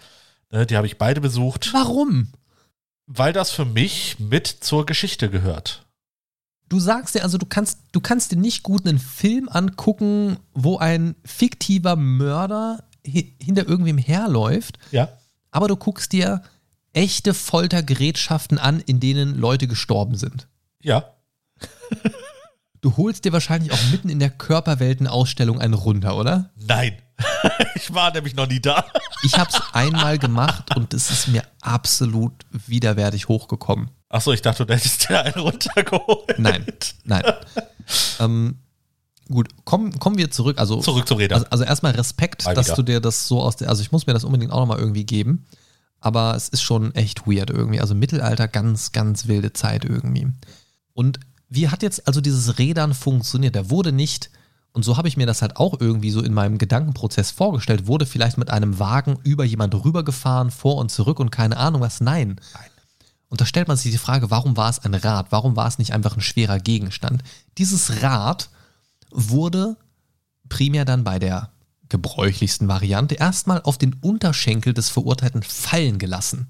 [0.51, 2.29] Ne, die habe ich beide besucht, Warum?
[3.07, 5.85] weil das für mich mit zur Geschichte gehört.
[6.67, 10.77] Du sagst dir also, du kannst, du kannst dir nicht gut einen Film angucken, wo
[10.79, 15.09] ein fiktiver Mörder hi hinter irgendwem herläuft, Ja.
[15.51, 16.41] aber du guckst dir
[16.95, 20.47] echte Foltergerätschaften an, in denen Leute gestorben sind.
[20.81, 21.11] Ja.
[22.81, 26.51] Du holst dir wahrscheinlich auch mitten in der Körperweltenausstellung einen runter, oder?
[26.55, 26.95] Nein.
[27.75, 28.85] ich war nämlich noch nie da.
[29.23, 33.89] Ich habe es einmal gemacht und es ist mir absolut widerwärtig hochgekommen.
[34.07, 36.37] Achso, ich dachte, du hättest dir einen runtergeholt.
[36.37, 36.63] Nein,
[37.05, 37.23] nein.
[38.19, 38.59] ähm,
[39.29, 40.59] Gut, kommen, kommen wir zurück.
[40.59, 41.39] Also, Zurück zum Rädern.
[41.39, 42.75] Also, also erstmal Respekt, Mal dass wieder.
[42.75, 43.69] du dir das so aus der.
[43.69, 45.47] Also ich muss mir das unbedingt auch nochmal irgendwie geben.
[46.05, 47.81] Aber es ist schon echt weird irgendwie.
[47.81, 50.27] Also Mittelalter, ganz, ganz wilde Zeit irgendwie.
[50.93, 53.55] Und wie hat jetzt also dieses Rädern funktioniert?
[53.55, 54.29] Der wurde nicht,
[54.71, 58.05] und so habe ich mir das halt auch irgendwie so in meinem Gedankenprozess vorgestellt, wurde
[58.05, 62.01] vielleicht mit einem Wagen über jemand rübergefahren, vor und zurück und keine Ahnung was.
[62.01, 62.39] Nein.
[62.53, 62.69] Nein.
[63.29, 65.31] Und da stellt man sich die Frage, warum war es ein Rad?
[65.31, 67.23] Warum war es nicht einfach ein schwerer Gegenstand?
[67.57, 68.51] Dieses Rad
[69.09, 69.75] wurde
[70.49, 71.49] primär dann bei der
[71.89, 76.47] gebräuchlichsten Variante erstmal auf den Unterschenkel des Verurteilten fallen gelassen.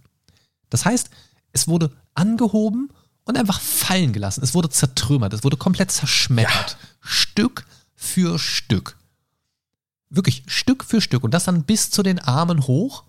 [0.70, 1.10] Das heißt,
[1.52, 2.90] es wurde angehoben
[3.26, 4.44] und einfach fallen gelassen.
[4.44, 6.78] Es wurde zertrümmert, es wurde komplett zerschmettert.
[7.02, 7.66] Stück
[7.96, 8.98] für Stück.
[10.10, 11.24] Wirklich Stück für Stück.
[11.24, 13.04] Und das dann bis zu den Armen hoch.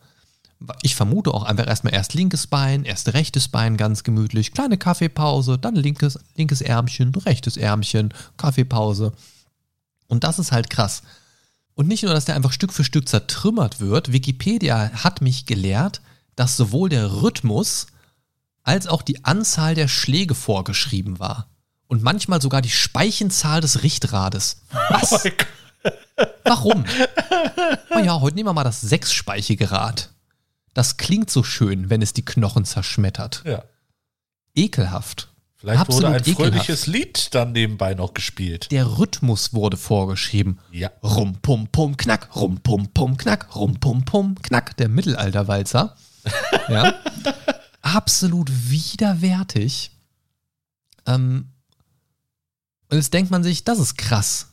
[0.83, 5.59] Ich vermute auch einfach erstmal erst linkes Bein, erst rechtes Bein ganz gemütlich, kleine Kaffeepause,
[5.59, 9.12] dann linkes, linkes Ärmchen, rechtes Ärmchen, Kaffeepause.
[10.07, 11.03] Und das ist halt krass.
[11.77, 16.01] Und nicht nur, dass der einfach Stück für Stück zertrümmert wird, Wikipedia hat mich gelehrt,
[16.35, 17.87] dass sowohl der Rhythmus
[18.62, 21.49] als auch die Anzahl der Schläge vorgeschrieben war.
[21.87, 24.62] Und manchmal sogar die Speichenzahl des Richtrades.
[24.89, 25.27] Was?
[25.27, 25.91] Oh.
[26.45, 26.85] Warum?
[27.91, 30.11] Na ja, heute nehmen wir mal das sechsspeichige Rad.
[30.72, 33.43] Das klingt so schön, wenn es die Knochen zerschmettert.
[33.45, 33.64] Ja.
[34.55, 35.29] Ekelhaft.
[35.66, 36.36] Vielleicht Absolut wurde ein ekelhaft.
[36.36, 38.70] fröhliches Lied dann nebenbei noch gespielt.
[38.70, 40.60] Der Rhythmus wurde vorgeschrieben.
[40.70, 40.92] Ja.
[41.02, 44.76] Rum, pum, pum, knack, rum, pum, pum, knack, rum, pum, pum, knack.
[44.76, 45.96] Der Mittelalterwalzer.
[46.68, 46.94] ja.
[47.82, 49.90] Absolut widerwärtig.
[51.04, 51.50] Ähm,
[52.88, 54.52] und jetzt denkt man sich, das ist krass.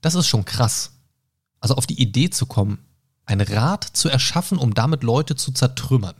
[0.00, 0.92] Das ist schon krass.
[1.60, 2.86] Also auf die Idee zu kommen,
[3.26, 6.14] ein Rad zu erschaffen, um damit Leute zu zertrümmern.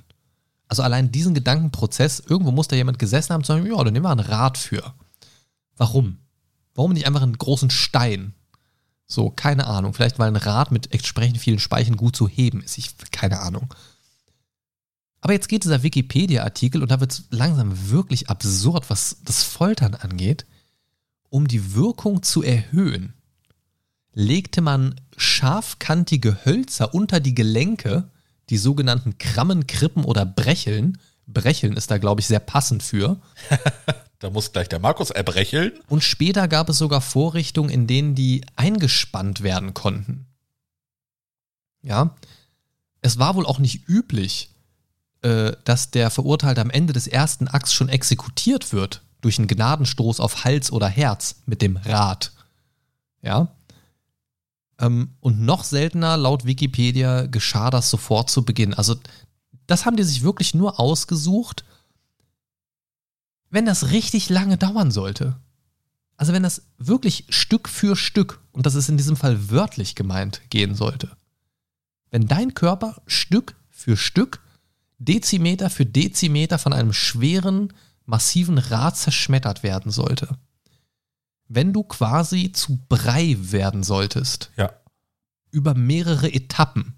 [0.69, 4.05] Also allein diesen Gedankenprozess, irgendwo muss da jemand gesessen haben und sagen, ja, dann nehmen
[4.05, 4.95] wir ein Rad für.
[5.77, 6.19] Warum?
[6.75, 8.35] Warum nicht einfach einen großen Stein?
[9.07, 9.95] So, keine Ahnung.
[9.95, 12.79] Vielleicht weil ein Rad mit entsprechend vielen Speichen gut zu heben ist.
[12.79, 13.73] Ich, keine Ahnung.
[15.21, 19.95] Aber jetzt geht dieser Wikipedia-Artikel und da wird es langsam wirklich absurd, was das Foltern
[19.95, 20.47] angeht.
[21.31, 23.15] Um die Wirkung zu erhöhen,
[24.13, 28.11] legte man scharfkantige Hölzer unter die Gelenke,
[28.51, 30.99] die sogenannten Krammen, Krippen oder Brecheln.
[31.27, 33.21] Brecheln ist da, glaube ich, sehr passend für.
[34.19, 35.73] Da muss gleich der Markus erbrecheln.
[35.89, 40.27] Und später gab es sogar Vorrichtungen, in denen die eingespannt werden konnten.
[41.83, 42.17] Ja,
[43.03, 44.51] es war wohl auch nicht üblich,
[45.23, 50.21] äh, dass der Verurteilte am Ende des ersten Akts schon exekutiert wird durch einen Gnadenstoß
[50.21, 52.33] auf Hals oder Herz mit dem Rad.
[53.23, 53.56] Ja.
[54.79, 58.75] Ähm, und noch seltener, laut Wikipedia, geschah das sofort zu Beginn.
[58.75, 58.97] Also,
[59.67, 61.65] das haben die sich wirklich nur ausgesucht,
[63.51, 65.37] wenn das richtig lange dauern sollte.
[66.17, 70.41] Also wenn das wirklich Stück für Stück, und das ist in diesem Fall wörtlich gemeint,
[70.51, 71.17] gehen sollte.
[72.11, 74.41] Wenn dein Körper Stück für Stück,
[74.99, 77.73] Dezimeter für Dezimeter von einem schweren,
[78.07, 80.39] massiven Rad zerschmettert werden sollte.
[81.49, 84.73] Wenn du quasi zu Brei werden solltest, Ja.
[85.51, 86.97] über mehrere Etappen,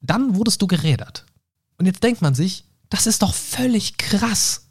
[0.00, 1.26] dann wurdest du gerädert.
[1.76, 4.64] Und jetzt denkt man sich, das ist doch völlig krass.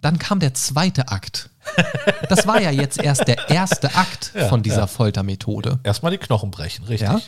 [0.00, 1.50] Dann kam der zweite Akt.
[2.28, 4.86] Das war ja jetzt erst der erste Akt Ja, von dieser ja.
[4.86, 5.80] Foltermethode.
[5.82, 7.08] Erstmal die Knochen brechen, richtig.
[7.08, 7.20] Ja?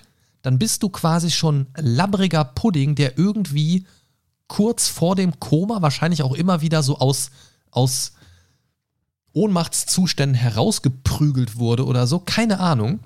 [0.42, 3.86] Dann bist du quasi schon labbriger Pudding, der irgendwie
[4.46, 7.30] kurz vor dem Koma wahrscheinlich auch immer wieder so aus,
[7.70, 8.12] aus
[9.32, 12.18] Ohnmachtszuständen herausgeprügelt wurde oder so.
[12.18, 13.00] Keine Ahnung.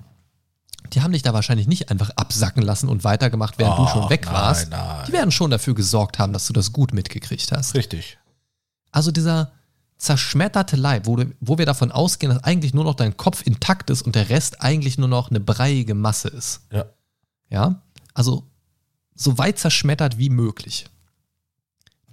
[0.93, 4.09] Die haben dich da wahrscheinlich nicht einfach absacken lassen und weitergemacht, während du Ach, schon
[4.09, 4.69] weg nein, warst.
[4.69, 5.05] nein.
[5.07, 7.75] Die werden schon dafür gesorgt haben, dass du das gut mitgekriegt hast.
[7.75, 8.17] Richtig.
[8.91, 9.51] Also dieser
[9.97, 13.89] zerschmetterte Leib, wo, du, wo wir davon ausgehen, dass eigentlich nur noch dein Kopf intakt
[13.89, 16.61] ist und der Rest eigentlich nur noch eine breiige Masse ist.
[16.71, 16.85] Ja.
[17.49, 17.81] Ja,
[18.13, 18.43] also
[19.15, 20.85] so weit zerschmettert wie möglich.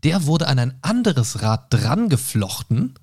[0.03, 2.95] Der wurde an ein anderes Rad dran geflochten,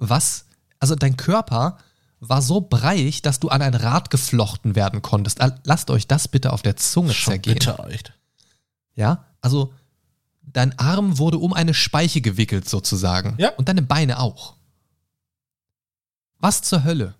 [0.00, 0.46] was,
[0.78, 1.78] also dein Körper
[2.18, 5.40] war so breiig, dass du an ein Rad geflochten werden konntest.
[5.64, 7.54] Lasst euch das bitte auf der Zunge Schon zergehen.
[7.54, 8.12] bitter, echt.
[8.94, 9.72] Ja, also
[10.42, 13.36] dein Arm wurde um eine Speiche gewickelt sozusagen.
[13.38, 13.50] Ja.
[13.50, 14.56] Und deine Beine auch.
[16.38, 17.14] Was zur Hölle?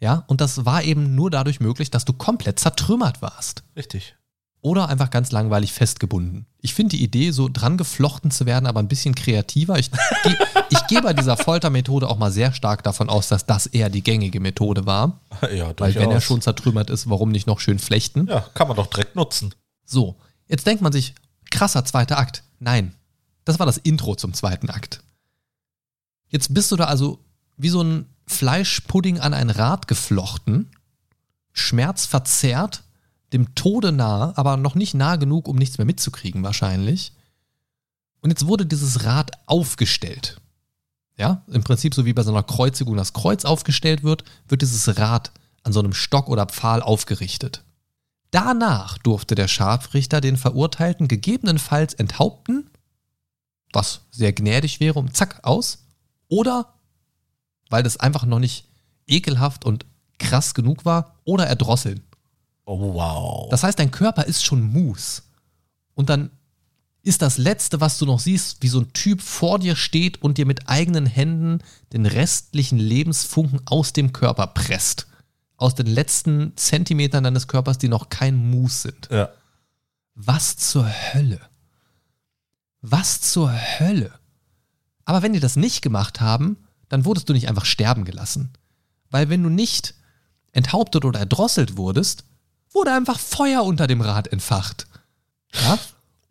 [0.00, 3.62] Ja, und das war eben nur dadurch möglich, dass du komplett zertrümmert warst.
[3.76, 4.16] Richtig.
[4.64, 6.46] Oder einfach ganz langweilig festgebunden.
[6.62, 9.78] Ich finde die Idee, so dran geflochten zu werden, aber ein bisschen kreativer.
[9.78, 10.34] Ich, ge
[10.70, 14.02] ich gehe bei dieser Foltermethode auch mal sehr stark davon aus, dass das eher die
[14.02, 15.20] gängige Methode war.
[15.54, 16.24] Ja, Weil wenn er durchaus.
[16.24, 18.26] schon zertrümmert ist, warum nicht noch schön flechten?
[18.26, 19.54] Ja, kann man doch direkt nutzen.
[19.84, 20.16] So,
[20.48, 21.14] jetzt denkt man sich,
[21.50, 22.42] krasser zweiter Akt.
[22.58, 22.94] Nein,
[23.44, 25.02] das war das Intro zum zweiten Akt.
[26.28, 27.18] Jetzt bist du da also
[27.58, 30.70] wie so ein Fleischpudding an ein Rad geflochten,
[31.52, 32.83] schmerzverzerrt,
[33.34, 37.12] dem Tode nahe, aber noch nicht nah genug, um nichts mehr mitzukriegen wahrscheinlich.
[38.20, 40.40] Und jetzt wurde dieses Rad aufgestellt.
[41.16, 44.98] Ja, im Prinzip so wie bei so einer Kreuzigung das Kreuz aufgestellt wird, wird dieses
[44.98, 45.32] Rad
[45.62, 47.64] an so einem Stock oder Pfahl aufgerichtet.
[48.30, 52.70] Danach durfte der Scharfrichter den Verurteilten gegebenenfalls enthaupten,
[53.72, 55.86] was sehr gnädig wäre, um zack aus,
[56.28, 56.74] oder
[57.70, 58.68] weil das einfach noch nicht
[59.06, 59.86] ekelhaft und
[60.18, 62.02] krass genug war, oder erdrosseln.
[62.64, 63.48] Oh, wow.
[63.50, 65.22] Das heißt, dein Körper ist schon Mus.
[65.94, 66.30] Und dann
[67.02, 70.38] ist das Letzte, was du noch siehst, wie so ein Typ vor dir steht und
[70.38, 71.58] dir mit eigenen Händen
[71.92, 75.06] den restlichen Lebensfunken aus dem Körper presst.
[75.56, 79.08] Aus den letzten Zentimetern deines Körpers, die noch kein Mus sind.
[79.10, 79.28] ja.
[80.16, 81.40] Was zur Hölle?
[82.80, 84.12] Was zur Hölle?
[85.04, 86.56] Aber wenn die das nicht gemacht haben,
[86.88, 88.52] dann wurdest du nicht einfach sterben gelassen.
[89.10, 89.94] Weil wenn du nicht
[90.52, 92.24] enthauptet oder erdrosselt wurdest,
[92.74, 94.86] wurde einfach Feuer unter dem Rad entfacht.
[95.54, 95.78] Ja?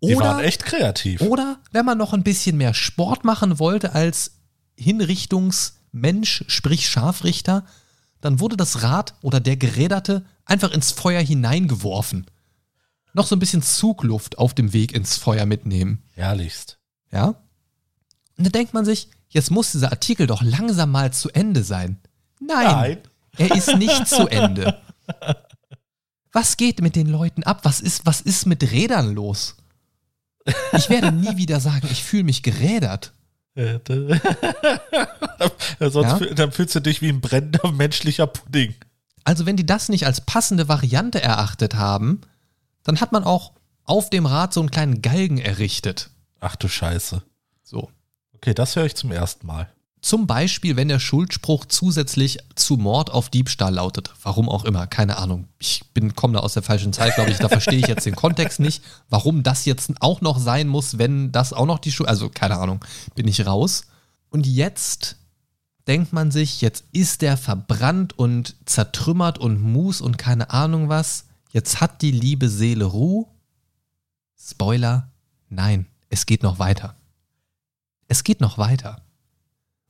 [0.03, 1.21] Die Oder, waren echt kreativ.
[1.21, 4.31] oder wenn man noch ein bisschen mehr Sport machen wollte als
[4.75, 7.65] Hinrichtungsmensch, sprich Scharfrichter,
[8.19, 12.25] dann wurde das Rad oder der Geräderte einfach ins Feuer hineingeworfen.
[13.13, 16.03] Noch so ein bisschen Zugluft auf dem Weg ins Feuer mitnehmen.
[16.15, 16.79] Herrlichst.
[17.11, 17.27] Ja?
[18.37, 22.01] Und dann denkt man sich, jetzt muss dieser Artikel doch langsam mal zu Ende sein.
[22.39, 22.97] Nein, Nein.
[23.37, 24.81] er ist nicht zu Ende.
[26.33, 27.61] Was geht mit den Leuten ab?
[27.63, 29.55] Was ist, was ist mit Rädern los?
[30.73, 33.13] Ich werde nie wieder sagen, ich fühle mich gerädert.
[35.79, 36.33] Sonst Ja?
[36.33, 38.73] dann fühlst du dich wie ein brennender menschlicher Pudding.
[39.23, 42.21] Also wenn die das nicht als passende Variante erachtet haben,
[42.83, 43.53] dann hat man auch
[43.85, 46.09] auf dem Rad so einen kleinen Galgen errichtet.
[46.39, 47.21] Ach du Scheiße.
[47.61, 47.89] So.
[48.33, 49.69] Okay, das höre ich zum ersten Mal.
[50.03, 54.13] Zum Beispiel, wenn der Schuldspruch zusätzlich zu Mord auf Diebstahl lautet.
[54.21, 55.47] Warum auch immer, keine Ahnung.
[55.59, 57.37] Ich bin komme da aus der falschen Zeit, glaube ich.
[57.37, 61.31] Da verstehe ich jetzt den Kontext nicht, warum das jetzt auch noch sein muss, wenn
[61.31, 62.09] das auch noch die Schuld.
[62.09, 62.83] Also keine Ahnung,
[63.15, 63.85] bin ich raus.
[64.29, 65.15] Und jetzt
[65.87, 71.27] denkt man sich, jetzt ist der verbrannt und zertrümmert und Mus und keine Ahnung was.
[71.53, 73.27] Jetzt hat die liebe Seele Ruhe.
[74.37, 75.13] Spoiler,
[75.47, 76.97] nein, es geht noch weiter.
[78.09, 79.01] Es geht noch weiter.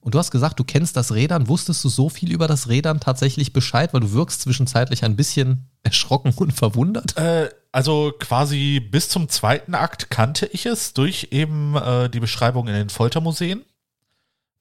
[0.04, 1.48] Und du hast gesagt, du kennst das Rädern.
[1.48, 3.94] Wusstest du so viel über das Rädern tatsächlich Bescheid?
[3.94, 7.16] Weil du wirkst zwischenzeitlich ein bisschen erschrocken und verwundert.
[7.18, 12.68] Äh, also quasi bis zum zweiten Akt kannte ich es durch eben äh, die Beschreibung
[12.68, 13.64] in den Foltermuseen.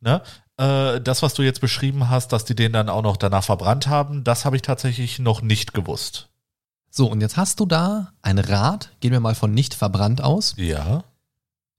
[0.00, 0.22] Ne?
[0.58, 3.88] Äh, das, was du jetzt beschrieben hast, dass die den dann auch noch danach verbrannt
[3.88, 6.28] haben, das habe ich tatsächlich noch nicht gewusst.
[6.88, 10.54] So, und jetzt hast du da ein Rad, gehen wir mal von nicht verbrannt aus,
[10.56, 11.02] Ja.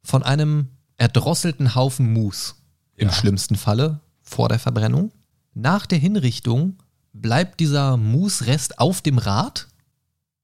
[0.03, 2.55] von einem erdrosselten Haufen Mus.
[2.95, 3.13] Im Ja.
[3.13, 5.11] schlimmsten Falle vor der Verbrennung.
[5.53, 6.77] Nach der Hinrichtung
[7.13, 9.67] bleibt dieser Musrest auf dem Rad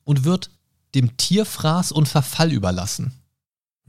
[0.04, 0.50] und wird
[0.96, 3.14] dem Tierfraß und Verfall überlassen.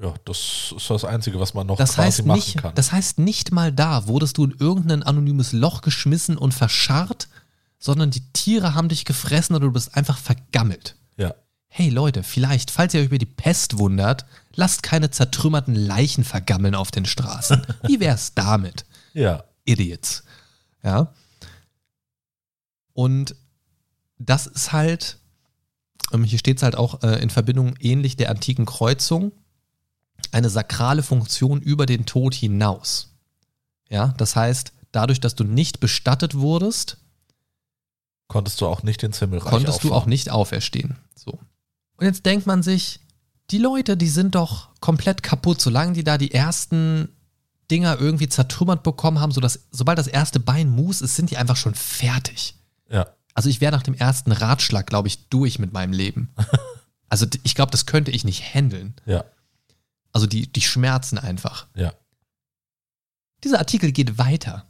[0.03, 2.75] Ja, das ist das Einzige, was man noch Das quasi heißt, machen nicht, kann.
[2.75, 7.29] das heißt, nicht mal da wurdest du in irgendein anonymes Loch geschmissen und verscharrt,
[7.79, 10.97] sondern die Tiere haben dich gefressen oder du bist einfach vergammelt.
[11.17, 11.35] ja.
[11.73, 16.75] Hey Leute, vielleicht, falls ihr euch über die Pest wundert, lasst keine zertrümmerten Leichen vergammeln
[16.75, 17.67] auf den Straßen.
[17.87, 18.85] Wie wär's damit?
[19.13, 19.43] Ja.
[19.65, 20.23] Idiots.
[20.85, 21.13] Ja.
[22.93, 23.35] Und
[24.19, 25.19] das ist halt,
[26.13, 29.33] ähm, hier steht es halt auch äh, in Verbindung ähnlich der antiken Kreuzung,
[30.31, 33.17] eine sakrale Funktion über den Tod hinaus.
[33.89, 36.99] Ja, das heißt, dadurch, dass du nicht bestattet wurdest,
[38.29, 40.09] Konntest du auch nicht ins Himmelreich konntest du auch auffahren.
[40.11, 40.99] nicht auferstehen.
[41.17, 41.33] So.
[41.97, 43.01] Und jetzt denkt man sich,
[43.51, 47.09] die Leute, die sind doch komplett kaputt, solange die da die ersten
[47.71, 51.57] Dinger irgendwie zertrümmert bekommen haben, sodass, sobald das erste Bein mus ist, sind die einfach
[51.57, 52.57] schon fertig.
[52.89, 53.07] Ja.
[53.35, 56.35] Also ich wäre nach dem ersten Ratschlag, glaube ich, durch mit meinem Leben.
[57.13, 58.95] Also ich glaube, das könnte ich nicht handeln.
[59.05, 59.25] Ja.
[60.13, 61.67] Also die, die Schmerzen einfach.
[61.75, 61.93] Ja.
[63.43, 64.65] Dieser Artikel geht weiter.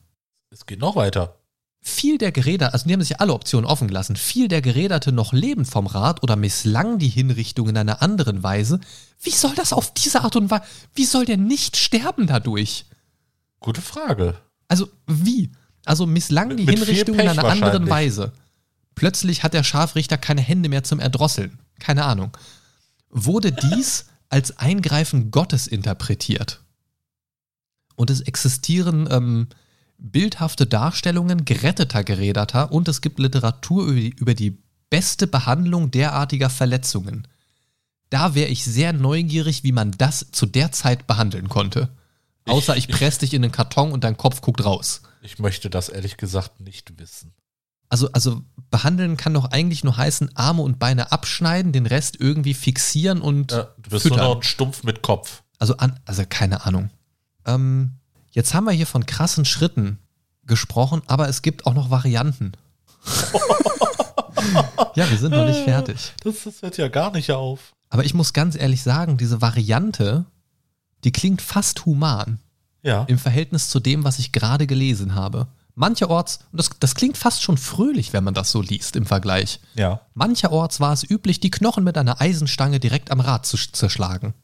[0.49, 1.39] Es geht noch weiter.
[1.83, 5.33] Fiel der Geräder, also die haben sich alle Optionen offen gelassen, fiel der Geräderte noch
[5.33, 8.81] lebend vom Rad oder misslang die Hinrichtung in einer anderen Weise,
[9.23, 10.65] wie soll das auf diese Art und Weise,
[10.95, 12.85] wie soll der nicht sterben dadurch?
[13.61, 14.37] Gute Frage.
[14.69, 15.51] Also wie?
[15.87, 17.89] Also misslang die Mit viel Hinrichtung in einer anderen.
[17.89, 18.33] Weise.
[18.95, 21.59] Plötzlich hat der Scharfrichter keine Hände mehr zum Erdrosseln.
[21.79, 22.37] Keine Ahnung.
[23.09, 26.61] Wurde dies als Eingreifen Gottes interpretiert?
[27.97, 29.49] Und es existieren ähm,
[30.01, 34.59] bildhafte Darstellungen geretteter Geräderter und es gibt Literatur über die,
[34.91, 37.29] beste Behandlung derartiger Verletzungen.
[38.11, 41.91] Da wäre ich sehr neugierig, wie man das zu der Zeit behandeln konnte.
[42.49, 45.03] Außer ich, Ich- press dich in den Karton und dein Kopf guckt raus.
[45.23, 47.33] Ich möchte das ehrlich gesagt nicht wissen.
[47.89, 52.55] Also, also behandeln kann doch eigentlich nur heißen, Arme und Beine abschneiden, den Rest irgendwie
[52.55, 54.19] fixieren und Ja, du bist füttern.
[54.19, 55.45] nur noch ein Stumpf mit Kopf.
[55.61, 56.91] Also, an, also keine Ahnung.
[57.47, 57.93] Ähm,
[58.31, 59.99] jetzt haben wir hier von krassen Schritten
[60.47, 62.53] gesprochen, aber es gibt auch noch Varianten.
[64.95, 66.13] ja, wir sind noch nicht fertig.
[66.25, 67.73] Das, das hört ja gar nicht auf.
[67.89, 70.25] Aber ich muss ganz ehrlich sagen, diese Variante,
[71.05, 72.39] die klingt fast human
[72.83, 73.05] Ja.
[73.05, 75.49] im Verhältnis zu dem, was ich gerade gelesen habe.
[75.75, 79.61] Mancherorts, und das, das klingt fast schon fröhlich, wenn man das so liest im Vergleich.
[79.75, 80.01] Ja.
[80.15, 84.35] Mancherorts war es üblich, die Knochen mit einer Eisenstange direkt am Rad zu sch- zerschlagen.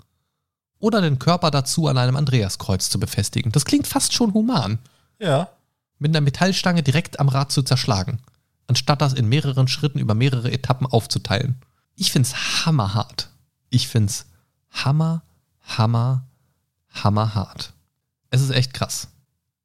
[0.78, 3.52] Oder den Körper dazu an einem Andreaskreuz zu befestigen.
[3.52, 4.78] Das klingt fast schon human,
[5.18, 5.48] Ja.
[5.98, 8.18] mit einer Metallstange direkt am Rad zu zerschlagen,
[8.66, 11.56] anstatt das in mehreren Schritten über mehrere Etappen aufzuteilen.
[11.94, 13.30] Ich find's hammerhart.
[13.70, 14.26] Ich find's
[14.70, 15.22] hammer,
[15.62, 16.24] hammer,
[16.92, 17.72] hammerhart.
[18.30, 19.08] Es ist echt krass.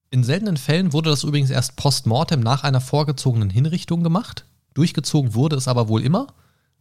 [0.09, 4.45] In seltenen Fällen wurde das übrigens erst postmortem nach einer vorgezogenen Hinrichtung gemacht.
[4.73, 6.27] Durchgezogen wurde es aber wohl immer.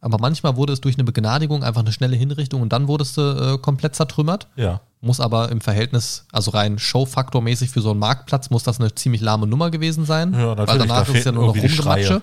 [0.03, 3.21] Aber manchmal wurde es durch eine Begnadigung einfach eine schnelle Hinrichtung und dann wurdest du
[3.21, 4.47] äh, komplett zertrümmert.
[4.55, 4.81] Ja.
[4.99, 9.21] Muss aber im Verhältnis, also rein Showfaktormäßig für so einen Marktplatz, muss das eine ziemlich
[9.21, 10.33] lahme Nummer gewesen sein.
[10.33, 11.55] Ja, natürlich, Weil danach da ist es ja nur noch.
[11.55, 12.21] Rumgematsche.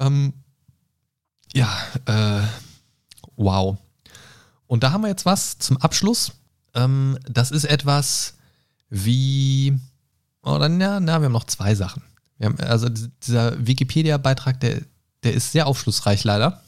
[0.00, 0.32] Ähm,
[1.54, 1.68] ja,
[2.06, 2.42] äh,
[3.36, 3.76] wow.
[4.66, 6.32] Und da haben wir jetzt was zum Abschluss.
[6.74, 8.34] Ähm, das ist etwas
[8.90, 9.78] wie,
[10.42, 12.02] oder na, na, wir haben noch zwei Sachen.
[12.38, 14.82] Wir haben, also dieser Wikipedia-Beitrag, der,
[15.24, 16.62] der ist sehr aufschlussreich leider.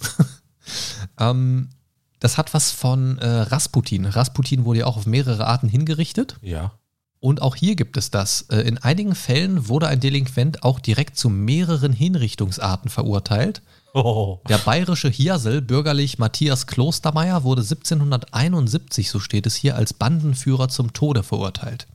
[1.21, 1.69] ähm,
[2.21, 4.07] das hat was von äh, Rasputin.
[4.07, 6.37] Rasputin wurde ja auch auf mehrere Arten hingerichtet.
[6.43, 6.73] Ja.
[7.21, 8.43] Und auch hier gibt es das.
[8.51, 13.63] Äh, In einigen Fällen wurde ein Delinquent auch direkt zu mehreren Hinrichtungsarten verurteilt.
[13.95, 14.41] Oh.
[14.49, 20.93] Der bayerische Hirsel, bürgerlich Matthias Klostermeier, wurde 1771, so steht es hier, als Bandenführer zum
[20.93, 21.87] Tode verurteilt.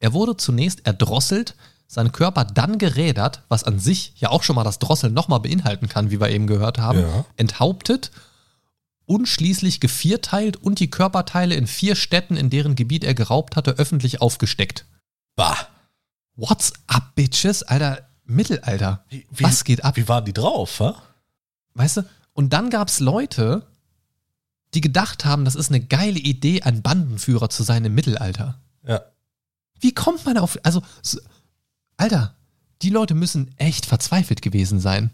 [0.00, 1.54] Er wurde zunächst erdrosselt,
[1.90, 5.88] sein Körper dann gerädert, was an sich ja auch schon mal das Drosseln nochmal beinhalten
[5.88, 7.24] kann, wie wir eben gehört haben, Ja.
[7.36, 8.10] enthauptet
[9.06, 13.72] und schließlich gevierteilt und die Körperteile in vier Städten, in deren Gebiet er geraubt hatte,
[13.72, 14.84] öffentlich aufgesteckt.
[15.34, 15.56] Bah.
[16.36, 17.62] What's up, Bitches?
[17.62, 19.02] Alter, Mittelalter.
[19.08, 19.96] Wie, wie, Was geht ab?
[19.96, 20.92] Wie waren die drauf, hä?
[21.74, 22.02] Weißt du?
[22.34, 23.66] Und dann gab es Leute,
[24.74, 28.58] die gedacht haben, das ist eine geile Idee, ein Bandenführer zu sein im Mittelalter.
[28.86, 29.00] Ja.
[29.80, 30.58] Wie kommt man auf.
[30.64, 31.18] Also, so,
[31.98, 32.34] Alter,
[32.80, 35.10] die Leute müssen echt verzweifelt gewesen sein.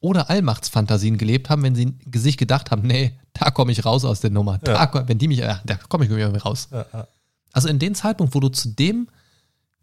[0.00, 4.20] Oder Allmachtsfantasien gelebt haben, wenn sie sich gedacht haben, nee, da komme ich raus aus
[4.20, 4.58] der Nummer.
[4.58, 5.08] Da, Ja.
[5.08, 6.68] wenn die mich, ja, da komme ich irgendwie raus.
[6.70, 7.06] Ja.
[7.52, 9.08] Also in dem Zeitpunkt, wo du zu dem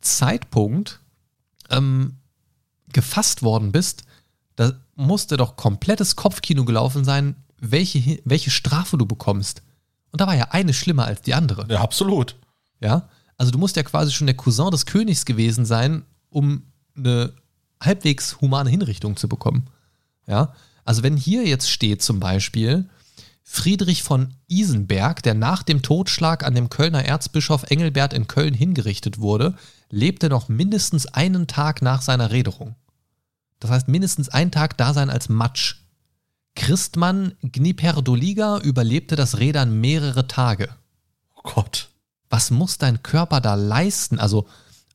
[0.02, 1.00] Zeitpunkt
[1.70, 2.18] ähm,
[2.92, 4.04] gefasst worden bist,
[4.56, 9.62] da musste doch komplettes Kopfkino gelaufen sein, welche, welche Strafe du bekommst.
[10.12, 11.68] Und da war ja eine schlimmer als die andere.
[11.70, 12.36] ja, absolut.
[12.80, 13.08] Ja?
[13.38, 16.64] Also du musst ja quasi schon der Cousin des Königs gewesen sein, um
[16.96, 17.34] eine
[17.82, 19.68] halbwegs humane Hinrichtung zu bekommen.
[20.28, 20.54] Ja?
[20.86, 22.90] Also wenn hier jetzt steht zum Beispiel,
[23.44, 29.20] Friedrich von Isenberg, der nach dem Totschlag an dem Kölner Erzbischof Engelbert in Köln hingerichtet
[29.20, 29.56] wurde,
[29.90, 32.76] lebte noch mindestens einen Tag nach seiner Rederung.
[33.60, 35.76] Das heißt mindestens einen Tag da sein als Matsch.
[36.56, 40.70] Christmann Gniperdoliga überlebte das Rädern mehrere Tage
[41.36, 41.90] Oh Gott.
[42.30, 44.20] was muss dein Körper da leisten?
[44.20, 44.48] Also,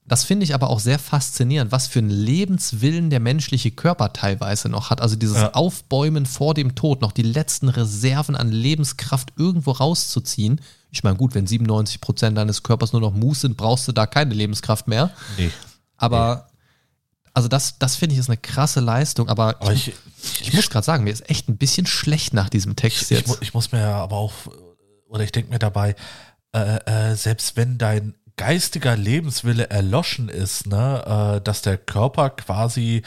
[0.05, 4.68] das finde ich aber auch sehr faszinierend, was für einen Lebenswillen der menschliche Körper teilweise
[4.68, 5.00] noch hat.
[5.00, 5.55] Also dieses Ja.
[5.55, 10.61] Aufbäumen vor dem Tod, noch die letzten Reserven an Lebenskraft irgendwo rauszuziehen.
[10.90, 14.07] Ich meine, gut, wenn 97 Prozent deines Körpers nur noch Mus sind, brauchst du da
[14.07, 15.11] keine Lebenskraft mehr.
[15.38, 15.50] Nee.
[15.96, 16.48] Aber,
[17.32, 19.28] also das, das finde ich ist eine krasse Leistung.
[19.28, 22.48] Aber, Aber ich, ich, ich muss gerade sagen, mir ist echt ein bisschen schlecht nach
[22.50, 23.28] diesem Text ich, ich, jetzt.
[23.28, 24.32] mu- ich muss mir aber auch,
[25.09, 25.94] oder ich denke mir dabei,
[26.55, 33.03] äh, äh, selbst wenn dein geistiger Lebenswille erloschen ist, ne, äh, dass der Körper quasi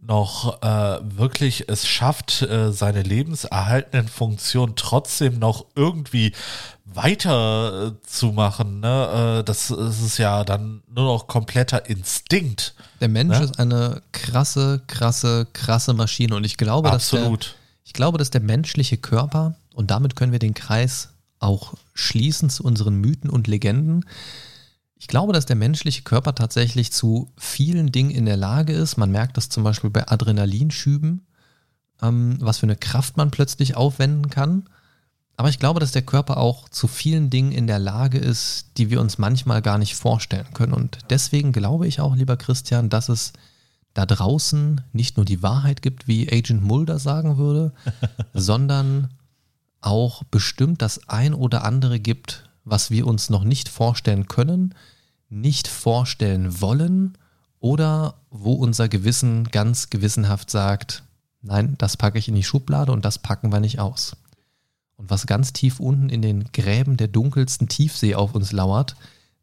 [0.00, 6.32] noch äh, wirklich es schafft, äh, seine lebenserhaltenden Funktionen trotzdem noch irgendwie
[6.84, 12.74] weiter äh, zu machen, ne, äh, das, ist ja dann nur noch kompletter Instinkt.
[13.00, 13.44] Der Mensch Ne?
[13.44, 16.36] ist eine krasse, krasse, krasse Maschine.
[16.36, 17.56] Und ich glaube, dass der, Absolut.
[17.84, 22.62] ich glaube, dass der menschliche Körper, und damit können wir den Kreis auch schließen zu
[22.64, 24.04] unseren Mythen und Legenden.
[24.98, 28.96] Ich glaube, dass der menschliche Körper tatsächlich zu vielen Dingen in der Lage ist.
[28.96, 31.26] Man merkt das zum Beispiel bei Adrenalinschüben,
[32.02, 34.68] ähm, was für eine Kraft man plötzlich aufwenden kann.
[35.36, 38.88] Aber ich glaube, dass der Körper auch zu vielen Dingen in der Lage ist, die
[38.88, 40.72] wir uns manchmal gar nicht vorstellen können.
[40.72, 43.34] Und deswegen glaube ich auch, lieber Christian, dass es
[43.92, 47.72] da draußen nicht nur die Wahrheit gibt, wie Agent Mulder sagen würde,
[48.32, 49.10] sondern
[49.82, 54.74] auch bestimmt das ein oder andere gibt, was wir uns noch nicht vorstellen können,
[55.28, 57.16] nicht vorstellen wollen
[57.60, 61.04] oder wo unser Gewissen ganz gewissenhaft sagt,
[61.42, 64.16] nein, das packe ich in die Schublade und das packen wir nicht aus.
[64.96, 68.96] Und was ganz tief unten in den Gräben der dunkelsten Tiefsee auf uns lauert,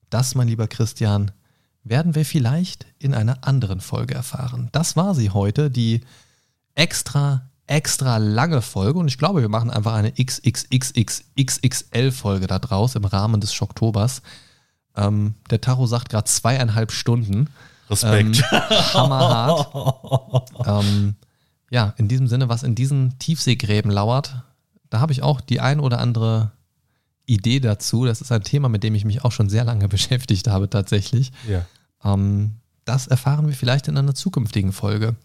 [0.09, 1.31] das, mein lieber Christian,
[1.83, 4.69] werden wir vielleicht in einer anderen Folge erfahren.
[4.73, 6.01] Das war sie heute, die
[6.75, 8.99] extra, extra lange Folge.
[8.99, 14.21] Und ich glaube, wir machen einfach eine XXXXXL-Folge da draus im Rahmen des Schocktobers.
[14.95, 17.49] Ähm, der Tacho sagt gerade zweieinhalb Stunden.
[17.89, 18.43] Respekt.
[18.51, 18.61] Ähm,
[18.93, 19.73] hammerhart.
[20.65, 21.15] ähm,
[21.69, 24.43] ja, in diesem Sinne, was in diesen Tiefseegräben lauert,
[24.89, 26.51] da habe ich auch die ein oder andere
[27.25, 28.05] Idee dazu.
[28.05, 31.31] Das ist ein Thema, mit dem ich mich auch schon sehr lange beschäftigt habe tatsächlich.
[31.47, 31.65] Ja.
[32.03, 35.15] Ähm, das erfahren wir vielleicht in einer zukünftigen Folge.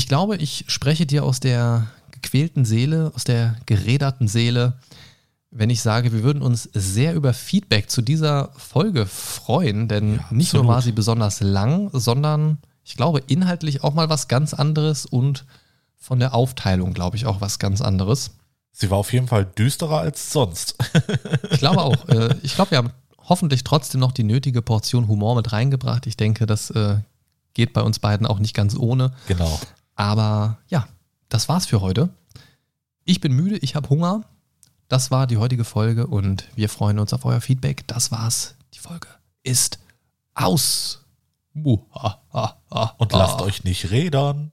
[0.00, 4.78] Ich glaube, ich spreche dir aus der gequälten Seele, aus der geräderten Seele,
[5.50, 10.24] wenn ich sage, wir würden uns sehr über Feedback zu dieser Folge freuen, denn Ja,
[10.30, 15.04] nicht nur war sie besonders lang, sondern ich glaube inhaltlich auch mal was ganz anderes
[15.04, 15.44] und
[15.98, 18.30] von der Aufteilung, glaube ich, auch was ganz anderes.
[18.72, 20.76] Sie war auf jeden Fall düsterer als sonst.
[21.50, 22.08] Ich glaube auch.
[22.08, 26.06] Äh, ich glaube, wir haben hoffentlich trotzdem noch die nötige Portion Humor mit reingebracht.
[26.06, 26.96] Ich denke, das äh,
[27.52, 29.12] geht bei uns beiden auch nicht ganz ohne.
[29.28, 29.60] genau.
[30.00, 30.88] Aber ja,
[31.28, 32.08] das war's für heute.
[33.04, 34.22] Ich bin müde, ich habe Hunger.
[34.88, 37.86] Das war die heutige Folge und wir freuen uns auf euer Feedback.
[37.86, 38.54] Das war's.
[38.72, 39.08] Die Folge
[39.42, 39.78] ist
[40.32, 41.04] aus.
[42.96, 44.52] Und lasst euch nicht rädern.